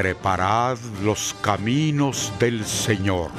Preparad 0.00 0.78
los 1.02 1.34
caminos 1.42 2.32
del 2.38 2.64
Señor. 2.64 3.32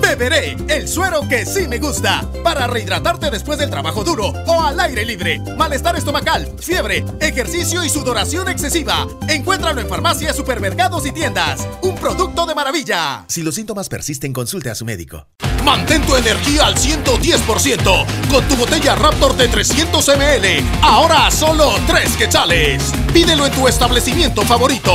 Beberé 0.00 0.56
el 0.68 0.86
suero 0.86 1.22
que 1.28 1.44
sí 1.44 1.66
me 1.66 1.80
gusta 1.80 2.22
para 2.44 2.68
rehidratarte 2.68 3.28
después 3.28 3.58
del 3.58 3.70
trabajo 3.70 4.04
duro 4.04 4.28
o 4.46 4.62
al 4.62 4.78
aire 4.78 5.04
libre. 5.04 5.40
Malestar 5.58 5.96
estomacal, 5.96 6.48
fiebre, 6.60 7.04
ejercicio 7.18 7.82
y 7.82 7.88
sudoración 7.88 8.48
excesiva. 8.48 9.08
Encuéntralo 9.28 9.80
en 9.80 9.88
farmacias, 9.88 10.36
supermercados 10.36 11.04
y 11.06 11.10
tiendas. 11.10 11.66
Un 11.82 11.96
producto 11.96 12.46
de 12.46 12.54
maravilla. 12.54 13.24
Si 13.26 13.42
los 13.42 13.56
síntomas 13.56 13.88
persisten, 13.88 14.32
consulte 14.32 14.70
a 14.70 14.76
su 14.76 14.84
médico. 14.84 15.26
Mantén 15.66 16.00
tu 16.02 16.14
energía 16.14 16.66
al 16.66 16.76
110% 16.76 18.06
con 18.30 18.44
tu 18.44 18.54
botella 18.54 18.94
Raptor 18.94 19.36
de 19.36 19.48
300 19.48 20.08
ml. 20.16 20.64
Ahora 20.80 21.28
solo 21.28 21.72
3 21.88 22.16
quetzales. 22.16 22.92
Pídelo 23.12 23.46
en 23.46 23.52
tu 23.52 23.66
establecimiento 23.66 24.42
favorito. 24.42 24.92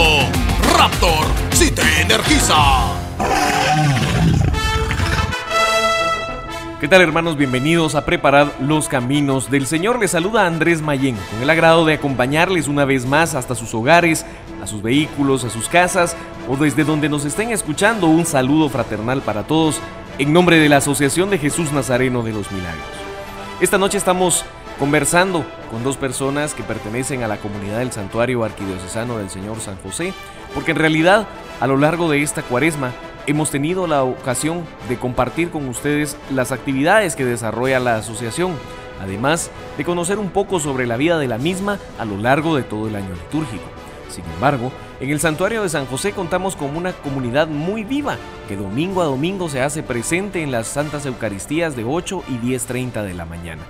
Raptor, 0.78 1.26
si 1.52 1.72
te 1.72 1.82
energiza. 2.00 2.56
¿Qué 6.80 6.88
tal 6.88 7.02
hermanos? 7.02 7.36
Bienvenidos 7.36 7.96
a 7.96 8.06
Preparar 8.06 8.54
los 8.62 8.88
Caminos 8.88 9.52
del 9.52 9.68
Señor. 9.68 10.00
Les 10.00 10.12
saluda 10.12 10.48
Andrés 10.48 10.82
Mayén, 10.82 11.18
con 11.32 11.42
el 11.44 11.50
agrado 11.50 11.84
de 11.84 11.96
acompañarles 11.96 12.70
una 12.70 12.86
vez 12.86 13.06
más 13.06 13.36
hasta 13.36 13.56
sus 13.56 13.74
hogares, 13.74 14.26
a 14.64 14.68
sus 14.68 14.82
vehículos, 14.82 15.44
a 15.44 15.50
sus 15.50 15.68
casas 15.68 16.16
o 16.48 16.56
desde 16.56 16.86
donde 16.86 17.10
nos 17.10 17.26
estén 17.26 17.52
escuchando. 17.52 18.08
Un 18.08 18.26
saludo 18.26 18.70
fraternal 18.70 19.22
para 19.22 19.44
todos 19.44 19.82
en 20.22 20.34
nombre 20.34 20.60
de 20.60 20.70
la 20.70 20.78
Asociación 20.78 21.32
de 21.32 21.40
Jesús 21.40 21.72
Nazareno 21.72 22.22
de 22.22 22.32
los 22.32 22.52
Milagros. 22.52 22.86
Esta 23.60 23.80
noche 23.80 23.98
estamos 23.98 24.46
conversando 24.78 25.44
con 25.72 25.84
dos 25.84 25.98
personas 25.98 26.54
que 26.54 26.62
pertenecen 26.62 27.24
a 27.24 27.28
la 27.28 27.38
comunidad 27.38 27.80
del 27.80 27.92
Santuario 27.92 28.44
Arquidiocesano 28.44 29.18
del 29.18 29.32
Señor 29.32 29.60
San 29.62 29.78
José, 29.78 30.14
porque 30.54 30.72
en 30.72 30.78
realidad 30.78 31.26
a 31.60 31.66
lo 31.66 31.76
largo 31.76 32.08
de 32.08 32.22
esta 32.22 32.44
cuaresma 32.44 32.92
hemos 33.26 33.50
tenido 33.50 33.88
la 33.88 34.04
ocasión 34.04 34.64
de 34.90 34.98
compartir 34.98 35.50
con 35.50 35.68
ustedes 35.68 36.16
las 36.30 36.52
actividades 36.52 37.16
que 37.16 37.26
desarrolla 37.26 37.80
la 37.80 37.96
asociación, 37.96 38.52
además 39.02 39.50
de 39.76 39.86
conocer 39.86 40.20
un 40.20 40.30
poco 40.30 40.60
sobre 40.60 40.86
la 40.86 40.98
vida 40.98 41.18
de 41.18 41.30
la 41.30 41.40
misma 41.40 41.80
a 41.98 42.06
lo 42.06 42.18
largo 42.18 42.56
de 42.56 42.62
todo 42.62 42.88
el 42.88 42.96
año 42.96 43.10
litúrgico. 43.10 43.66
Sin 44.12 44.26
embargo, 44.36 44.72
en 45.02 45.10
el 45.10 45.20
santuario 45.20 45.64
de 45.64 45.70
San 45.70 45.88
José 45.88 46.12
contamos 46.12 46.56
con 46.56 46.78
una 46.78 46.94
comunidad 46.94 47.48
muy 47.48 47.84
viva 47.84 48.18
que 48.48 48.56
domingo 48.56 49.02
a 49.02 49.06
domingo 49.06 49.50
se 49.50 49.60
hace 49.60 49.82
presente 49.82 50.44
en 50.44 50.52
las 50.52 50.68
Santas 50.68 51.08
Eucaristías 51.08 51.76
de 51.76 51.84
8 51.84 52.24
y 52.30 52.34
10.30 52.34 53.04
de 53.04 53.16
la 53.16 53.26
mañana. 53.26 53.64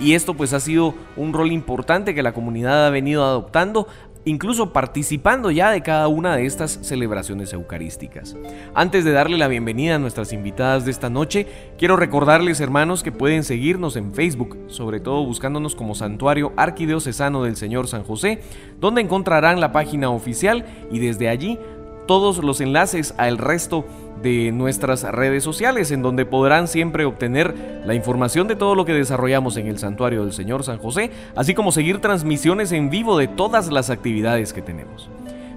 Y 0.00 0.14
esto 0.14 0.32
pues 0.32 0.54
ha 0.54 0.60
sido 0.60 0.94
un 1.14 1.34
rol 1.34 1.52
importante 1.52 2.14
que 2.14 2.22
la 2.22 2.32
comunidad 2.32 2.86
ha 2.86 2.90
venido 2.90 3.22
adoptando 3.22 3.86
incluso 4.28 4.72
participando 4.72 5.50
ya 5.50 5.70
de 5.70 5.82
cada 5.82 6.06
una 6.08 6.36
de 6.36 6.44
estas 6.44 6.78
celebraciones 6.82 7.52
eucarísticas. 7.52 8.36
Antes 8.74 9.04
de 9.04 9.12
darle 9.12 9.38
la 9.38 9.48
bienvenida 9.48 9.96
a 9.96 9.98
nuestras 9.98 10.32
invitadas 10.32 10.84
de 10.84 10.90
esta 10.90 11.08
noche, 11.08 11.46
quiero 11.78 11.96
recordarles 11.96 12.60
hermanos 12.60 13.02
que 13.02 13.10
pueden 13.10 13.42
seguirnos 13.42 13.96
en 13.96 14.12
Facebook, 14.12 14.58
sobre 14.68 15.00
todo 15.00 15.24
buscándonos 15.24 15.74
como 15.74 15.94
Santuario 15.94 16.52
Arquidiocesano 16.56 17.42
del 17.42 17.56
Señor 17.56 17.88
San 17.88 18.04
José, 18.04 18.40
donde 18.78 19.00
encontrarán 19.00 19.60
la 19.60 19.72
página 19.72 20.10
oficial 20.10 20.66
y 20.90 20.98
desde 20.98 21.28
allí 21.28 21.58
todos 22.08 22.42
los 22.42 22.60
enlaces 22.60 23.14
al 23.18 23.38
resto 23.38 23.84
de 24.22 24.50
nuestras 24.50 25.04
redes 25.04 25.44
sociales, 25.44 25.92
en 25.92 26.02
donde 26.02 26.26
podrán 26.26 26.66
siempre 26.66 27.04
obtener 27.04 27.82
la 27.84 27.94
información 27.94 28.48
de 28.48 28.56
todo 28.56 28.74
lo 28.74 28.84
que 28.84 28.94
desarrollamos 28.94 29.56
en 29.58 29.68
el 29.68 29.78
Santuario 29.78 30.24
del 30.24 30.32
Señor 30.32 30.64
San 30.64 30.78
José, 30.78 31.10
así 31.36 31.54
como 31.54 31.70
seguir 31.70 32.00
transmisiones 32.00 32.72
en 32.72 32.90
vivo 32.90 33.16
de 33.18 33.28
todas 33.28 33.70
las 33.70 33.90
actividades 33.90 34.52
que 34.52 34.62
tenemos. 34.62 35.08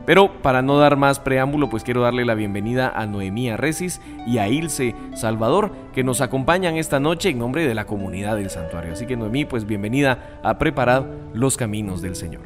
Pero 0.06 0.42
para 0.42 0.62
no 0.62 0.78
dar 0.78 0.98
más 0.98 1.20
preámbulo, 1.20 1.70
pues 1.70 1.84
quiero 1.84 2.02
darle 2.02 2.26
la 2.26 2.34
bienvenida 2.34 2.90
a 2.90 3.06
Noemí 3.06 3.56
Resis 3.56 4.02
y 4.28 4.40
a 4.40 4.50
Ilse 4.50 4.94
Salvador, 5.16 5.72
que 5.94 6.04
nos 6.04 6.20
acompañan 6.22 6.76
esta 6.76 7.00
noche 7.00 7.30
en 7.30 7.40
nombre 7.40 7.66
de 7.66 7.76
la 7.76 7.86
comunidad 7.86 8.36
del 8.36 8.50
santuario. 8.50 8.92
Así 8.92 9.06
que 9.06 9.16
Noemí, 9.16 9.46
pues 9.46 9.66
bienvenida 9.66 10.40
a 10.44 10.58
Preparar 10.58 11.06
los 11.34 11.56
Caminos 11.56 12.02
del 12.02 12.16
Señor. 12.16 12.42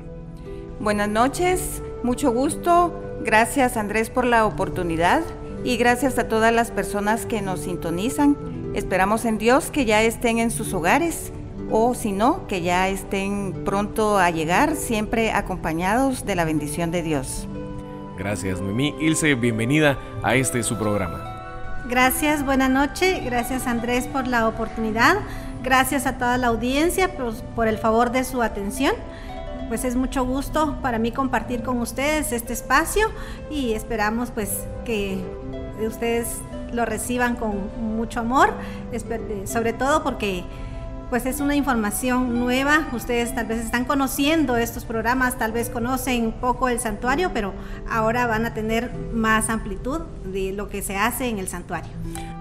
Buenas 0.79 1.09
noches, 1.09 1.81
mucho 2.03 2.31
gusto 2.31 3.04
Gracias 3.25 3.75
Andrés 3.75 4.12
por 4.12 4.24
la 4.24 4.46
oportunidad 4.46 5.24
y 5.63 5.78
gracias 5.78 6.19
a 6.19 6.28
todas 6.28 6.53
las 6.53 6.69
personas 6.69 7.25
que 7.25 7.41
nos 7.41 7.62
sintonizan. 7.62 8.38
Esperamos 8.75 9.25
en 9.25 9.40
Dios 9.40 9.72
que 9.72 9.84
ya 9.84 10.03
estén 10.03 10.38
en 10.38 10.52
sus 10.52 10.75
hogares 10.75 11.31
o 11.72 11.96
si 11.96 12.12
no, 12.12 12.46
que 12.46 12.62
ya 12.62 12.88
estén 12.88 13.64
pronto 13.66 14.19
a 14.19 14.30
llegar, 14.30 14.75
siempre 14.75 15.31
acompañados 15.31 16.24
de 16.28 16.35
la 16.35 16.46
bendición 16.46 16.91
de 16.91 17.02
Dios. 17.02 17.47
Gracias, 18.16 18.62
Mimi. 18.62 18.94
Ilse, 19.00 19.34
bienvenida 19.34 19.97
a 20.22 20.35
este 20.35 20.62
su 20.62 20.78
programa. 20.78 21.84
Gracias, 21.90 22.46
buena 22.46 22.69
noche. 22.69 23.22
Gracias, 23.25 23.66
Andrés, 23.66 24.06
por 24.06 24.28
la 24.28 24.47
oportunidad. 24.47 25.18
Gracias 25.64 26.06
a 26.06 26.19
toda 26.19 26.38
la 26.38 26.47
audiencia 26.47 27.18
por, 27.18 27.34
por 27.56 27.68
el 27.68 27.80
favor 27.80 28.12
de 28.12 28.24
su 28.24 28.44
atención 28.44 28.94
pues 29.68 29.84
es 29.84 29.96
mucho 29.96 30.26
gusto 30.26 30.78
para 30.81 31.00
mí 31.00 31.12
compartir 31.12 31.64
con 31.64 31.80
ustedes 31.80 32.31
este 32.31 32.53
espacio 32.53 33.08
y 33.50 33.74
esperamos 33.74 34.31
pues 34.31 34.66
que 34.86 35.18
ustedes 35.86 36.28
lo 36.72 36.86
reciban 36.86 37.36
con 37.36 37.70
mucho 37.80 38.20
amor, 38.20 38.53
sobre 39.46 39.74
todo 39.74 40.03
porque 40.03 40.44
pues 41.09 41.26
es 41.26 41.40
una 41.40 41.56
información 41.56 42.40
nueva. 42.40 42.88
Ustedes 42.94 43.34
tal 43.36 43.46
vez 43.46 43.64
están 43.64 43.86
conociendo 43.86 44.58
estos 44.58 44.86
programas, 44.86 45.38
tal 45.38 45.52
vez 45.52 45.70
conocen 45.70 46.32
poco 46.34 46.68
el 46.70 46.80
santuario, 46.80 47.32
pero 47.34 47.53
ahora 47.90 48.28
van 48.28 48.46
a 48.46 48.53
tener 48.53 48.92
más 49.14 49.50
amplitud 49.50 50.02
de 50.26 50.53
lo 50.53 50.70
que 50.70 50.82
se 50.82 50.97
hace 50.97 51.28
en 51.28 51.40
el 51.40 51.47
santuario. 51.47 51.92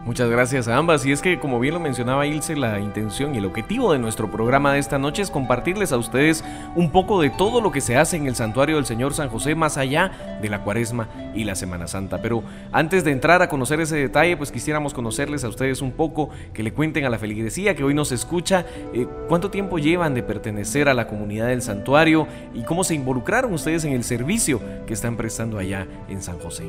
Muchas 0.04 0.28
gracias 0.28 0.68
a 0.68 0.76
ambas. 0.76 1.06
Y 1.06 1.12
es 1.12 1.22
que, 1.22 1.40
como 1.40 1.58
bien 1.58 1.72
lo 1.72 1.80
mencionaba 1.80 2.26
Ilse, 2.26 2.56
la 2.56 2.78
intención 2.78 3.34
y 3.34 3.38
el 3.38 3.46
objetivo 3.46 3.94
de 3.94 3.98
nuestro 3.98 4.30
programa 4.30 4.74
de 4.74 4.78
esta 4.78 4.98
noche 4.98 5.22
es 5.22 5.30
compartirles 5.30 5.92
a 5.92 5.96
ustedes 5.96 6.44
un 6.74 6.90
poco 6.90 7.22
de 7.22 7.30
todo 7.30 7.62
lo 7.62 7.72
que 7.72 7.80
se 7.80 7.96
hace 7.96 8.18
en 8.18 8.26
el 8.26 8.34
santuario 8.34 8.76
del 8.76 8.84
Señor 8.84 9.14
San 9.14 9.30
José, 9.30 9.54
más 9.54 9.78
allá 9.78 10.38
de 10.42 10.50
la 10.50 10.62
Cuaresma 10.62 11.08
y 11.34 11.44
la 11.44 11.54
Semana 11.54 11.86
Santa. 11.86 12.20
Pero 12.20 12.42
antes 12.70 13.02
de 13.02 13.12
entrar 13.12 13.40
a 13.40 13.48
conocer 13.48 13.80
ese 13.80 13.96
detalle, 13.96 14.36
pues 14.36 14.52
quisiéramos 14.52 14.92
conocerles 14.92 15.42
a 15.42 15.48
ustedes 15.48 15.80
un 15.80 15.92
poco, 15.92 16.28
que 16.52 16.62
le 16.62 16.74
cuenten 16.74 17.06
a 17.06 17.10
la 17.10 17.18
feligresía 17.18 17.74
que 17.74 17.82
hoy 17.82 17.94
nos 17.94 18.12
escucha, 18.12 18.66
eh, 18.92 19.06
cuánto 19.26 19.50
tiempo 19.50 19.78
llevan 19.78 20.12
de 20.12 20.22
pertenecer 20.22 20.90
a 20.90 20.94
la 20.94 21.08
comunidad 21.08 21.46
del 21.46 21.62
santuario 21.62 22.28
y 22.52 22.62
cómo 22.64 22.84
se 22.84 22.94
involucraron 22.94 23.54
ustedes 23.54 23.86
en 23.86 23.94
el 23.94 24.04
servicio 24.04 24.60
que 24.86 24.92
están 24.92 25.16
prestando 25.16 25.56
allá 25.56 25.86
en 26.10 26.20
San 26.20 26.38
José. 26.38 26.64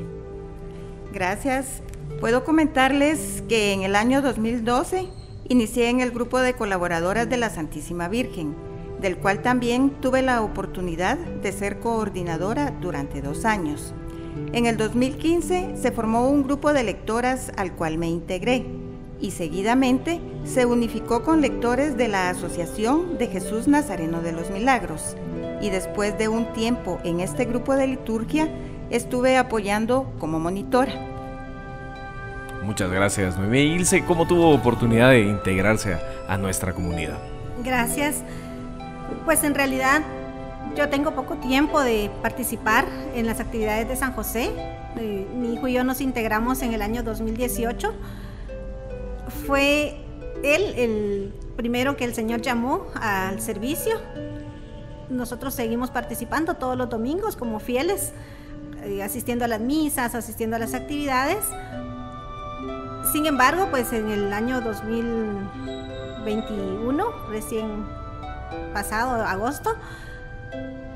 Gracias. 1.11 1.81
Puedo 2.19 2.45
comentarles 2.45 3.43
que 3.49 3.73
en 3.73 3.81
el 3.81 3.93
año 3.93 4.21
2012 4.21 5.05
inicié 5.49 5.89
en 5.89 5.99
el 5.99 6.11
grupo 6.11 6.39
de 6.39 6.53
colaboradoras 6.53 7.29
de 7.29 7.35
la 7.35 7.49
Santísima 7.49 8.07
Virgen, 8.07 8.55
del 9.01 9.17
cual 9.17 9.41
también 9.41 9.89
tuve 9.99 10.21
la 10.21 10.41
oportunidad 10.41 11.17
de 11.17 11.51
ser 11.51 11.79
coordinadora 11.79 12.71
durante 12.79 13.21
dos 13.21 13.43
años. 13.43 13.93
En 14.53 14.65
el 14.65 14.77
2015 14.77 15.75
se 15.75 15.91
formó 15.91 16.29
un 16.29 16.43
grupo 16.43 16.71
de 16.71 16.83
lectoras 16.83 17.51
al 17.57 17.73
cual 17.73 17.97
me 17.97 18.07
integré 18.07 18.65
y 19.19 19.31
seguidamente 19.31 20.21
se 20.45 20.65
unificó 20.65 21.21
con 21.21 21.41
lectores 21.41 21.97
de 21.97 22.07
la 22.07 22.29
Asociación 22.29 23.17
de 23.17 23.27
Jesús 23.27 23.67
Nazareno 23.67 24.21
de 24.21 24.31
los 24.31 24.49
Milagros. 24.51 25.17
Y 25.61 25.69
después 25.69 26.17
de 26.17 26.29
un 26.29 26.53
tiempo 26.53 26.97
en 27.03 27.19
este 27.19 27.43
grupo 27.43 27.75
de 27.75 27.87
liturgia, 27.87 28.49
estuve 28.89 29.35
apoyando 29.35 30.13
como 30.17 30.39
monitora. 30.39 31.14
Muchas 32.65 32.89
gracias, 32.89 33.37
Noemí. 33.37 33.59
Ilse, 33.59 34.03
¿cómo 34.05 34.25
tuvo 34.25 34.49
oportunidad 34.49 35.11
de 35.11 35.21
integrarse 35.21 35.99
a, 36.27 36.37
nuestra 36.37 36.73
comunidad? 36.73 37.19
Gracias. 37.63 38.23
Pues 39.23 39.43
en 39.43 39.53
realidad 39.53 40.01
yo 40.75 40.89
tengo 40.89 41.11
poco 41.11 41.35
tiempo 41.35 41.79
de 41.81 42.09
participar 42.23 42.87
en 43.13 43.27
las 43.27 43.39
actividades 43.39 43.87
de 43.87 43.95
San 43.95 44.13
José. 44.13 44.49
Eh, 44.97 45.27
mi 45.35 45.53
hijo 45.53 45.67
y 45.67 45.73
yo 45.73 45.83
nos 45.83 46.01
integramos 46.01 46.63
en 46.63 46.73
el 46.73 46.81
año 46.81 47.03
2018. 47.03 47.93
Fue 49.45 49.97
él, 50.43 50.73
el 50.75 51.33
primero 51.55 51.95
que 51.95 52.05
el 52.05 52.15
Señor 52.15 52.41
llamó 52.41 52.87
al 52.95 53.41
servicio, 53.41 53.99
nosotros 55.09 55.53
seguimos 55.53 55.91
participando 55.91 56.55
todos 56.55 56.75
los 56.75 56.89
domingos 56.89 57.35
como 57.35 57.59
fieles, 57.59 58.11
eh, 58.83 59.03
asistiendo 59.03 59.45
a 59.45 59.47
las 59.47 59.61
misas, 59.61 60.15
asistiendo 60.15 60.55
a 60.55 60.59
las 60.59 60.73
actividades. 60.73 61.45
Sin 63.11 63.25
embargo, 63.25 63.69
pues 63.71 63.91
en 63.93 64.09
el 64.09 64.31
año 64.33 64.61
2021, 64.61 67.05
recién 67.29 67.85
pasado, 68.73 69.23
agosto, 69.23 69.75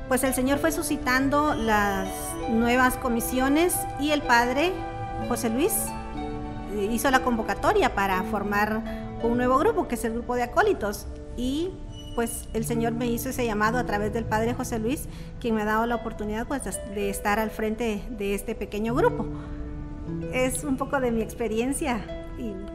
pues 0.08 0.22
el 0.24 0.34
Señor 0.34 0.58
fue 0.58 0.72
suscitando 0.72 1.54
las 1.54 2.08
nuevas 2.50 2.96
comisiones 2.96 3.76
y 4.00 4.10
el 4.10 4.22
Padre 4.22 4.72
José 5.28 5.50
Luis 5.50 5.72
hizo 6.90 7.10
la 7.10 7.20
convocatoria 7.20 7.94
para 7.94 8.22
formar 8.24 8.82
un 9.22 9.36
nuevo 9.36 9.58
grupo, 9.58 9.88
que 9.88 9.94
es 9.94 10.04
el 10.04 10.14
grupo 10.14 10.34
de 10.34 10.42
acólitos. 10.42 11.06
Y 11.36 11.70
pues 12.14 12.48
el 12.52 12.64
Señor 12.64 12.92
me 12.92 13.06
hizo 13.06 13.28
ese 13.28 13.44
llamado 13.44 13.78
a 13.78 13.84
través 13.84 14.12
del 14.12 14.24
Padre 14.24 14.54
José 14.54 14.78
Luis, 14.78 15.08
quien 15.40 15.54
me 15.54 15.62
ha 15.62 15.64
dado 15.64 15.86
la 15.86 15.96
oportunidad 15.96 16.46
pues 16.46 16.62
de 16.64 17.10
estar 17.10 17.38
al 17.38 17.50
frente 17.50 18.02
de 18.10 18.34
este 18.34 18.54
pequeño 18.54 18.94
grupo. 18.94 19.26
Es 20.32 20.64
un 20.64 20.76
poco 20.76 21.00
de 21.00 21.10
mi 21.10 21.22
experiencia 21.22 22.00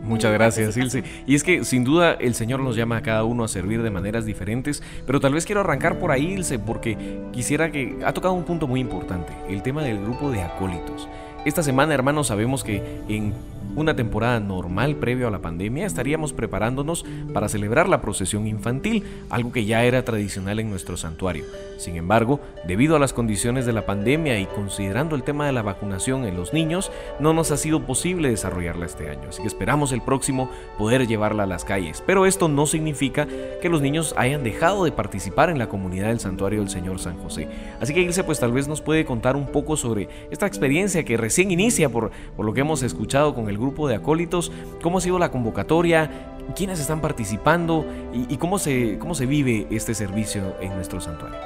Muchas 0.04 0.32
gracias, 0.34 0.78
Ilse. 0.78 1.04
Y 1.26 1.36
es 1.36 1.44
que 1.44 1.64
sin 1.64 1.84
duda 1.84 2.14
el 2.14 2.36
Señor 2.36 2.60
nos 2.60 2.76
llama 2.76 2.98
a 2.98 3.02
cada 3.02 3.24
uno 3.24 3.44
a 3.44 3.48
servir 3.48 3.82
de 3.82 3.90
maneras 3.90 4.26
diferentes, 4.26 4.84
pero 5.06 5.20
tal 5.20 5.34
vez 5.34 5.46
quiero 5.46 5.62
arrancar 5.62 6.00
por 6.00 6.12
ahí, 6.12 6.34
Ilse, 6.34 6.60
porque 6.60 6.98
quisiera 7.32 7.72
que 7.72 7.98
ha 8.06 8.14
tocado 8.14 8.34
un 8.34 8.44
punto 8.44 8.68
muy 8.68 8.80
importante, 8.80 9.34
el 9.50 9.64
tema 9.64 9.84
del 9.84 10.00
grupo 10.00 10.30
de 10.30 10.42
acólitos. 10.42 11.08
Esta 11.46 11.64
semana, 11.64 11.94
hermanos, 11.94 12.28
sabemos 12.28 12.64
que 12.64 13.02
en 13.08 13.34
una 13.76 13.96
temporada 13.96 14.40
normal 14.40 14.96
previo 14.96 15.28
a 15.28 15.32
la 15.32 15.42
pandemia 15.42 15.86
estaríamos 15.86 16.34
preparándonos 16.34 17.06
para 17.34 17.50
celebrar 17.50 17.90
la 17.90 18.02
procesión 18.02 18.48
infantil, 18.48 19.04
algo 19.30 19.52
que 19.52 19.66
ya 19.66 19.84
era 19.84 20.04
tradicional 20.04 20.60
en 20.60 20.70
nuestro 20.70 20.98
santuario. 20.98 21.46
Sin 21.78 21.98
embargo, 21.98 22.40
debido 22.66 22.96
a 22.96 23.00
las 23.00 23.14
condiciones 23.14 23.66
de 23.66 23.74
la 23.74 23.86
pandemia 23.86 24.40
y 24.40 24.46
considerando 24.46 25.16
el 25.16 25.24
tema 25.24 25.46
de 25.46 25.52
la 25.52 25.62
vacunación 25.62 26.26
en 26.26 26.38
los 26.38 26.54
niños, 26.54 26.92
no 27.20 27.34
nos 27.34 27.52
ha 27.52 27.58
sido 27.58 27.86
posible 27.86 28.30
desarrollarla 28.30 28.86
este 28.86 29.10
año, 29.10 29.30
así 29.30 29.42
que 29.42 29.48
esperamos 29.48 29.92
el 29.92 30.02
próximo 30.02 30.50
poder 30.78 31.08
llevarla 31.08 31.44
a 31.44 31.48
las 31.48 31.66
calles. 31.66 32.02
Pero 32.06 32.26
esto 32.26 32.48
no 32.48 32.66
significa 32.66 33.28
que 33.62 33.70
los 33.70 33.82
niños 33.82 34.14
hayan 34.18 34.44
dejado 34.44 34.86
de 34.86 34.92
participar 34.92 35.50
en 35.50 35.60
la 35.60 35.68
comunidad 35.68 36.08
del 36.08 36.20
santuario 36.20 36.60
del 36.60 36.70
Señor 36.70 37.00
San 37.00 37.18
José. 37.18 37.48
Así 37.82 37.94
que 37.94 38.02
Ilse 38.02 38.24
pues 38.24 38.40
tal 38.40 38.52
vez 38.52 38.68
nos 38.68 38.82
puede 38.82 39.06
contar 39.06 39.36
un 39.36 39.48
poco 39.48 39.76
sobre 39.76 40.08
esta 40.32 40.46
experiencia 40.46 41.04
que 41.04 41.18
recién 41.18 41.52
inicia 41.52 41.90
por, 41.90 42.12
por 42.36 42.46
lo 42.46 42.54
que 42.54 42.62
hemos 42.62 42.84
escuchado 42.84 43.36
con 43.36 43.50
el 43.50 43.58
grupo 43.58 43.65
de 43.88 43.96
acólitos, 43.96 44.52
cómo 44.82 45.00
ha 45.00 45.02
sido 45.02 45.20
la 45.20 45.32
convocatoria, 45.32 46.10
quiénes 46.56 46.80
están 46.80 47.02
participando 47.02 47.86
y, 48.14 48.38
cómo, 48.38 48.60
se, 48.60 48.98
cómo 49.00 49.16
se 49.16 49.26
vive 49.26 49.68
este 49.72 49.94
servicio 49.94 50.56
en 50.62 50.76
nuestro 50.76 51.02
santuario. 51.02 51.40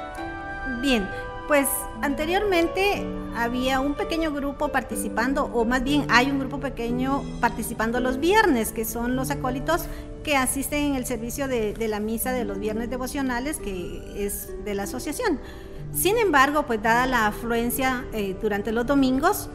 Bien, 0.82 1.06
pues 1.50 1.68
anteriormente 2.00 3.04
había 3.36 3.80
un 3.80 3.94
pequeño 3.94 4.32
grupo 4.32 4.68
participando, 4.68 5.46
o 5.46 5.64
más 5.64 5.82
bien 5.82 6.06
hay 6.08 6.30
un 6.30 6.38
grupo 6.38 6.60
pequeño 6.60 7.22
participando 7.40 7.98
los 8.00 8.20
viernes, 8.20 8.72
que 8.72 8.84
son 8.84 9.16
los 9.16 9.30
acólitos 9.30 9.86
que 10.22 10.36
asisten 10.36 10.90
en 10.90 10.94
el 10.94 11.06
servicio 11.06 11.48
de, 11.48 11.74
la 11.88 11.98
misa 11.98 12.32
de 12.32 12.44
los 12.44 12.58
viernes 12.58 12.88
devocionales, 12.88 13.58
que 13.58 14.24
es 14.24 14.64
de 14.64 14.74
la 14.74 14.84
asociación. 14.84 15.40
Sin 15.92 16.18
embargo, 16.18 16.66
pues 16.66 16.82
dada 16.82 17.06
la 17.06 17.26
afluencia 17.26 18.04
eh, 18.12 18.36
durante 18.40 18.70
los 18.70 18.86
domingos, 18.86 19.50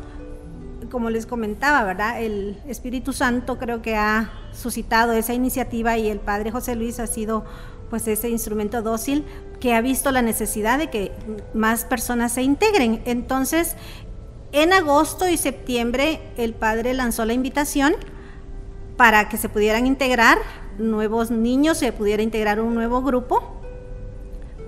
como 0.90 1.10
les 1.10 1.26
comentaba, 1.26 1.84
¿verdad? 1.84 2.22
El 2.22 2.58
Espíritu 2.68 3.14
Santo 3.14 3.58
creo 3.58 3.82
que 3.82 3.96
ha 3.96 4.32
suscitado 4.54 5.14
esa 5.14 5.34
iniciativa 5.34 5.98
y 5.98 6.10
el 6.10 6.20
Padre 6.20 6.52
José 6.52 6.76
Luis 6.76 7.00
ha 7.00 7.08
sido 7.08 7.46
pues 7.90 8.08
ese 8.08 8.30
instrumento 8.30 8.82
dócil 8.82 9.24
que 9.60 9.74
ha 9.74 9.82
visto 9.82 10.12
la 10.12 10.22
necesidad 10.22 10.78
de 10.78 10.90
que 10.90 11.12
más 11.54 11.86
personas 11.86 12.32
se 12.34 12.42
integren. 12.42 13.02
Entonces, 13.06 13.76
en 14.52 14.74
agosto 14.74 15.30
y 15.30 15.38
septiembre 15.38 16.22
el 16.38 16.54
Padre 16.54 16.94
lanzó 16.94 17.26
la 17.26 17.34
invitación 17.34 17.94
para 18.98 19.30
que 19.30 19.38
se 19.38 19.50
pudieran 19.50 19.88
integrar 19.88 20.38
nuevos 20.78 21.32
niños, 21.32 21.78
se 21.78 21.92
pudiera 21.92 22.24
integrar 22.24 22.60
un 22.60 22.74
nuevo 22.74 23.02
grupo 23.02 23.62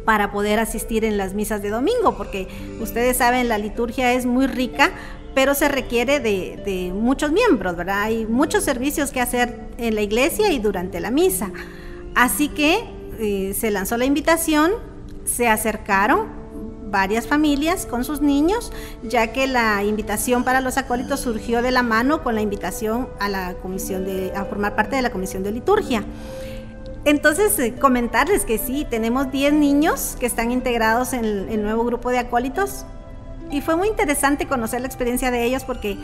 para 0.06 0.32
poder 0.32 0.60
asistir 0.60 1.04
en 1.04 1.18
las 1.18 1.34
misas 1.34 1.62
de 1.62 1.70
domingo, 1.70 2.16
porque 2.16 2.48
ustedes 2.80 3.18
saben, 3.18 3.50
la 3.50 3.58
liturgia 3.58 4.14
es 4.14 4.26
muy 4.26 4.48
rica, 4.48 4.92
pero 5.38 5.54
se 5.54 5.68
requiere 5.68 6.20
de, 6.20 6.92
muchos 6.96 7.32
miembros, 7.32 7.76
¿verdad? 7.76 8.02
Hay 8.02 8.26
muchos 8.26 8.64
servicios 8.64 9.12
que 9.12 9.22
hacer 9.22 9.68
en 9.78 9.94
la 9.94 10.02
iglesia 10.02 10.52
y 10.52 10.58
durante 10.58 11.00
la 11.00 11.12
misa. 11.12 11.52
Así 12.16 12.50
que 12.50 12.90
eh, 13.20 13.54
se 13.54 13.70
lanzó 13.70 13.98
la 13.98 14.06
invitación, 14.06 14.72
se 15.26 15.48
acercaron 15.48 16.26
varias 16.90 17.28
familias 17.28 17.86
con 17.86 18.04
sus 18.04 18.20
niños, 18.20 18.74
ya 19.04 19.32
que 19.32 19.46
la 19.46 19.84
invitación 19.84 20.44
para 20.44 20.60
los 20.60 20.76
acólitos 20.78 21.20
surgió 21.20 21.62
de 21.62 21.70
la 21.70 21.84
mano 21.84 22.24
con 22.24 22.34
la 22.34 22.42
invitación 22.42 23.08
a 23.20 23.30
la 23.30 23.54
comisión 23.62 24.06
de 24.06 24.34
a 24.36 24.44
formar 24.46 24.76
parte 24.76 24.96
de 24.96 25.04
la 25.04 25.12
comisión 25.12 25.44
de 25.44 25.52
liturgia. 25.52 26.04
Entonces, 27.06 27.60
eh, 27.60 27.76
comentarles 27.76 28.44
que 28.44 28.58
sí, 28.58 28.88
tenemos 28.90 29.32
10 29.32 29.54
niños 29.54 30.18
que 30.20 30.26
están 30.26 30.50
integrados 30.50 31.14
en 31.14 31.26
el 31.26 31.62
nuevo 31.62 31.84
grupo 31.84 32.10
de 32.10 32.18
acólitos 32.18 32.88
y 33.52 33.62
fue 33.62 33.76
muy 33.76 33.88
interesante 33.88 34.48
conocer 34.48 34.82
la 34.82 34.88
experiencia 34.88 35.32
de 35.32 35.44
ellos 35.44 35.64
porque 35.64 35.98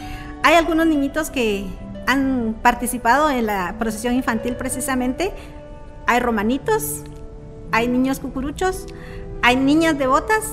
hay 0.44 0.56
algunos 0.56 0.88
niñitos 0.88 1.30
que 1.30 1.66
han 2.08 2.56
participado 2.62 3.30
en 3.30 3.46
la 3.46 3.76
procesión 3.80 4.16
infantil 4.16 4.56
precisamente. 4.56 5.32
Hay 6.06 6.20
romanitos, 6.20 7.04
hay 7.72 7.88
niños 7.88 8.20
cucuruchos, 8.20 8.86
hay 9.42 9.56
niñas 9.56 9.98
devotas 9.98 10.44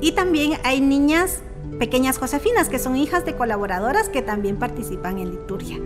y 0.00 0.12
también 0.12 0.58
hay 0.64 0.80
niñas 0.80 1.40
pequeñas 1.78 2.18
Josefinas, 2.18 2.68
que 2.68 2.78
son 2.78 2.96
hijas 2.96 3.24
de 3.24 3.34
colaboradoras 3.34 4.08
que 4.08 4.22
también 4.22 4.56
participan 4.56 5.18
en 5.18 5.30
liturgia. 5.30 5.78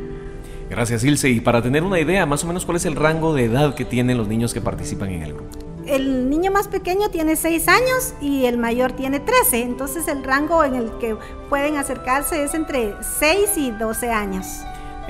Gracias, 0.68 1.02
Ilse. 1.02 1.30
Y 1.30 1.40
para 1.40 1.62
tener 1.62 1.82
una 1.82 1.98
idea, 1.98 2.26
más 2.26 2.44
o 2.44 2.46
menos, 2.46 2.64
¿cuál 2.64 2.76
es 2.76 2.84
el 2.84 2.94
rango 2.94 3.34
de 3.34 3.46
edad 3.46 3.74
que 3.74 3.84
tienen 3.84 4.16
los 4.16 4.28
niños 4.28 4.54
que 4.54 4.60
participan 4.60 5.10
en 5.10 5.22
el 5.22 5.34
grupo? 5.34 5.69
El 5.90 6.30
niño 6.30 6.50
más 6.50 6.68
pequeño 6.68 7.10
tiene 7.10 7.36
6 7.36 7.68
años 7.68 8.14
y 8.20 8.46
el 8.46 8.58
mayor 8.58 8.92
tiene 8.92 9.20
13. 9.20 9.62
Entonces 9.62 10.08
el 10.08 10.22
rango 10.22 10.64
en 10.64 10.74
el 10.74 10.90
que 10.98 11.16
pueden 11.48 11.76
acercarse 11.76 12.42
es 12.44 12.54
entre 12.54 12.94
6 13.18 13.50
y 13.56 13.70
12 13.72 14.10
años. 14.10 14.46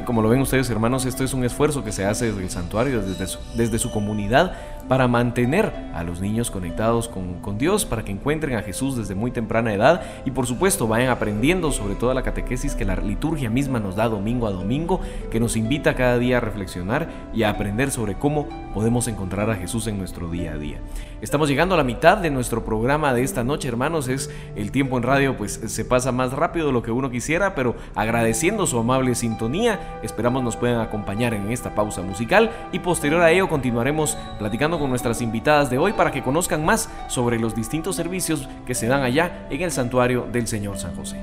Como 0.05 0.23
lo 0.23 0.29
ven 0.29 0.41
ustedes, 0.41 0.71
hermanos, 0.71 1.05
esto 1.07 1.25
es 1.25 1.35
un 1.35 1.45
esfuerzo 1.45 1.85
que 1.85 1.93
se 1.93 2.05
hace 2.05 2.27
desde 2.27 2.43
el 2.43 2.51
santuario, 2.51 3.03
desde 3.03 3.79
su 3.79 3.91
comunidad, 3.91 4.55
para 4.89 5.07
mantener 5.07 5.73
a 5.95 6.03
los 6.03 6.21
niños 6.21 6.51
conectados 6.51 7.09
con, 7.09 7.59
Dios, 7.59 7.85
para 7.85 8.05
que 8.05 8.11
encuentren 8.11 8.57
a 8.57 8.63
Jesús 8.63 8.97
desde 8.97 9.15
muy 9.15 9.31
temprana 9.31 9.73
edad 9.73 10.03
y 10.25 10.33
por 10.33 10.47
supuesto 10.47 10.89
vayan 10.89 11.11
aprendiendo 11.11 11.71
sobre 11.71 11.95
toda 11.95 12.13
la 12.13 12.23
catequesis 12.23 12.75
que 12.75 12.85
la 12.85 12.97
liturgia 12.97 13.51
misma 13.51 13.79
nos 13.79 13.95
da 13.95 14.09
domingo 14.09 14.49
a 14.49 14.51
domingo, 14.51 15.01
que 15.31 15.39
nos 15.39 15.57
invita 15.57 15.95
cada 15.95 16.19
día 16.19 16.39
a 16.39 16.41
reflexionar 16.41 17.09
y 17.33 17.45
a 17.45 17.51
aprender 17.51 17.93
sobre 17.93 18.15
cómo 18.15 18.49
podemos 18.75 19.07
encontrar 19.09 19.49
a 19.51 19.57
Jesús 19.57 19.87
en 19.87 19.99
nuestro 19.99 20.29
día 20.29 20.55
a 20.55 20.59
día. 20.59 20.79
Estamos 21.21 21.49
llegando 21.49 21.75
a 21.75 21.79
la 21.79 21.85
mitad 21.85 22.17
de 22.17 22.31
nuestro 22.31 22.65
programa 22.65 23.13
de 23.13 23.23
esta 23.23 23.45
noche, 23.45 23.69
hermanos. 23.69 24.09
Es 24.09 24.31
el 24.57 24.73
tiempo 24.73 24.97
en 24.97 25.03
radio, 25.03 25.37
pues 25.37 25.61
se 25.67 25.85
pasa 25.85 26.13
más 26.13 26.33
rápido 26.33 26.69
de 26.69 26.73
lo 26.73 26.83
que 26.83 26.91
uno 26.91 27.11
quisiera, 27.11 27.55
pero 27.55 27.77
agradeciendo 27.95 28.67
su 28.67 28.79
amable 28.79 29.15
sintonía, 29.15 29.90
esperamos 30.03 30.43
nos 30.43 30.57
puedan 30.57 30.81
acompañar 30.81 31.35
en 31.35 31.51
esta 31.51 31.75
pausa 31.75 32.03
musical 32.03 32.51
y 32.73 32.81
posterior 32.81 33.23
a 33.23 33.31
ello 33.31 33.49
continuaremos 33.49 34.17
platicando 34.39 34.79
con 34.79 34.91
nuestras 34.91 35.23
invitadas 35.23 35.71
de 35.71 35.79
hoy 35.79 35.93
para 35.93 36.13
que 36.13 36.23
conozcan 36.23 36.65
más 36.65 36.91
sobre 37.09 37.39
los 37.39 37.55
distintos 37.55 37.97
servicios 37.97 38.49
que 38.67 38.75
se 38.75 38.87
dan 38.87 39.03
allá 39.03 39.47
en 39.51 39.63
el 39.63 39.71
santuario 39.71 40.27
del 40.31 40.47
Señor 40.47 40.79
San 40.79 40.95
José. 40.95 41.19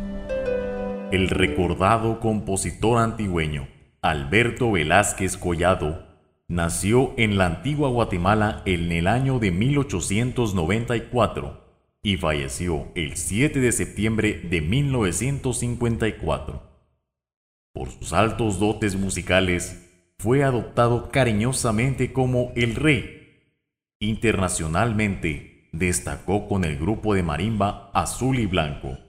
El 1.12 1.30
recordado 1.30 2.20
compositor 2.20 3.00
antigüeño 3.00 3.68
Alberto 4.02 4.72
Velázquez 4.72 5.38
Collado 5.38 6.08
nació 6.48 7.14
en 7.18 7.38
la 7.38 7.46
antigua 7.46 7.90
Guatemala 7.90 8.64
en 8.66 8.92
el 8.92 9.06
año 9.08 9.38
de 9.40 9.52
1894 9.52 11.68
y 12.04 12.18
falleció 12.18 12.90
el 12.96 13.18
7 13.18 13.60
de 13.60 13.72
septiembre 13.72 14.40
de 14.50 14.62
1954. 14.62 16.77
Por 17.74 17.92
sus 17.92 18.14
altos 18.14 18.60
dotes 18.60 18.96
musicales, 18.96 19.84
fue 20.20 20.44
adoptado 20.44 21.10
cariñosamente 21.10 22.12
como 22.12 22.52
el 22.56 22.76
rey 22.76 23.18
Internacionalmente 24.00 25.70
destacó 25.72 26.48
con 26.48 26.64
el 26.64 26.78
grupo 26.78 27.16
de 27.16 27.24
marimba 27.24 27.90
Azul 27.96 28.38
y 28.38 28.46
Blanco. 28.46 29.00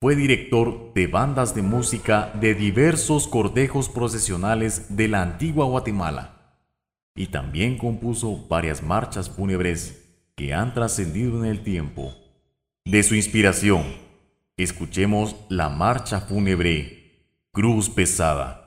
Fue 0.00 0.16
director 0.16 0.92
de 0.94 1.06
bandas 1.06 1.54
de 1.54 1.62
música 1.62 2.32
de 2.40 2.54
diversos 2.54 3.28
cortejos 3.28 3.88
procesionales 3.88 4.96
de 4.96 5.06
la 5.06 5.22
antigua 5.22 5.66
Guatemala 5.66 6.58
y 7.14 7.26
también 7.26 7.78
compuso 7.78 8.48
varias 8.48 8.82
marchas 8.82 9.30
fúnebres 9.30 10.12
que 10.34 10.52
han 10.52 10.74
trascendido 10.74 11.38
en 11.44 11.48
el 11.48 11.62
tiempo. 11.62 12.12
De 12.84 13.04
su 13.04 13.14
inspiración, 13.14 13.84
escuchemos 14.56 15.36
la 15.48 15.68
marcha 15.68 16.20
fúnebre 16.20 17.01
Cruz 17.54 17.86
Pesada. 17.86 18.62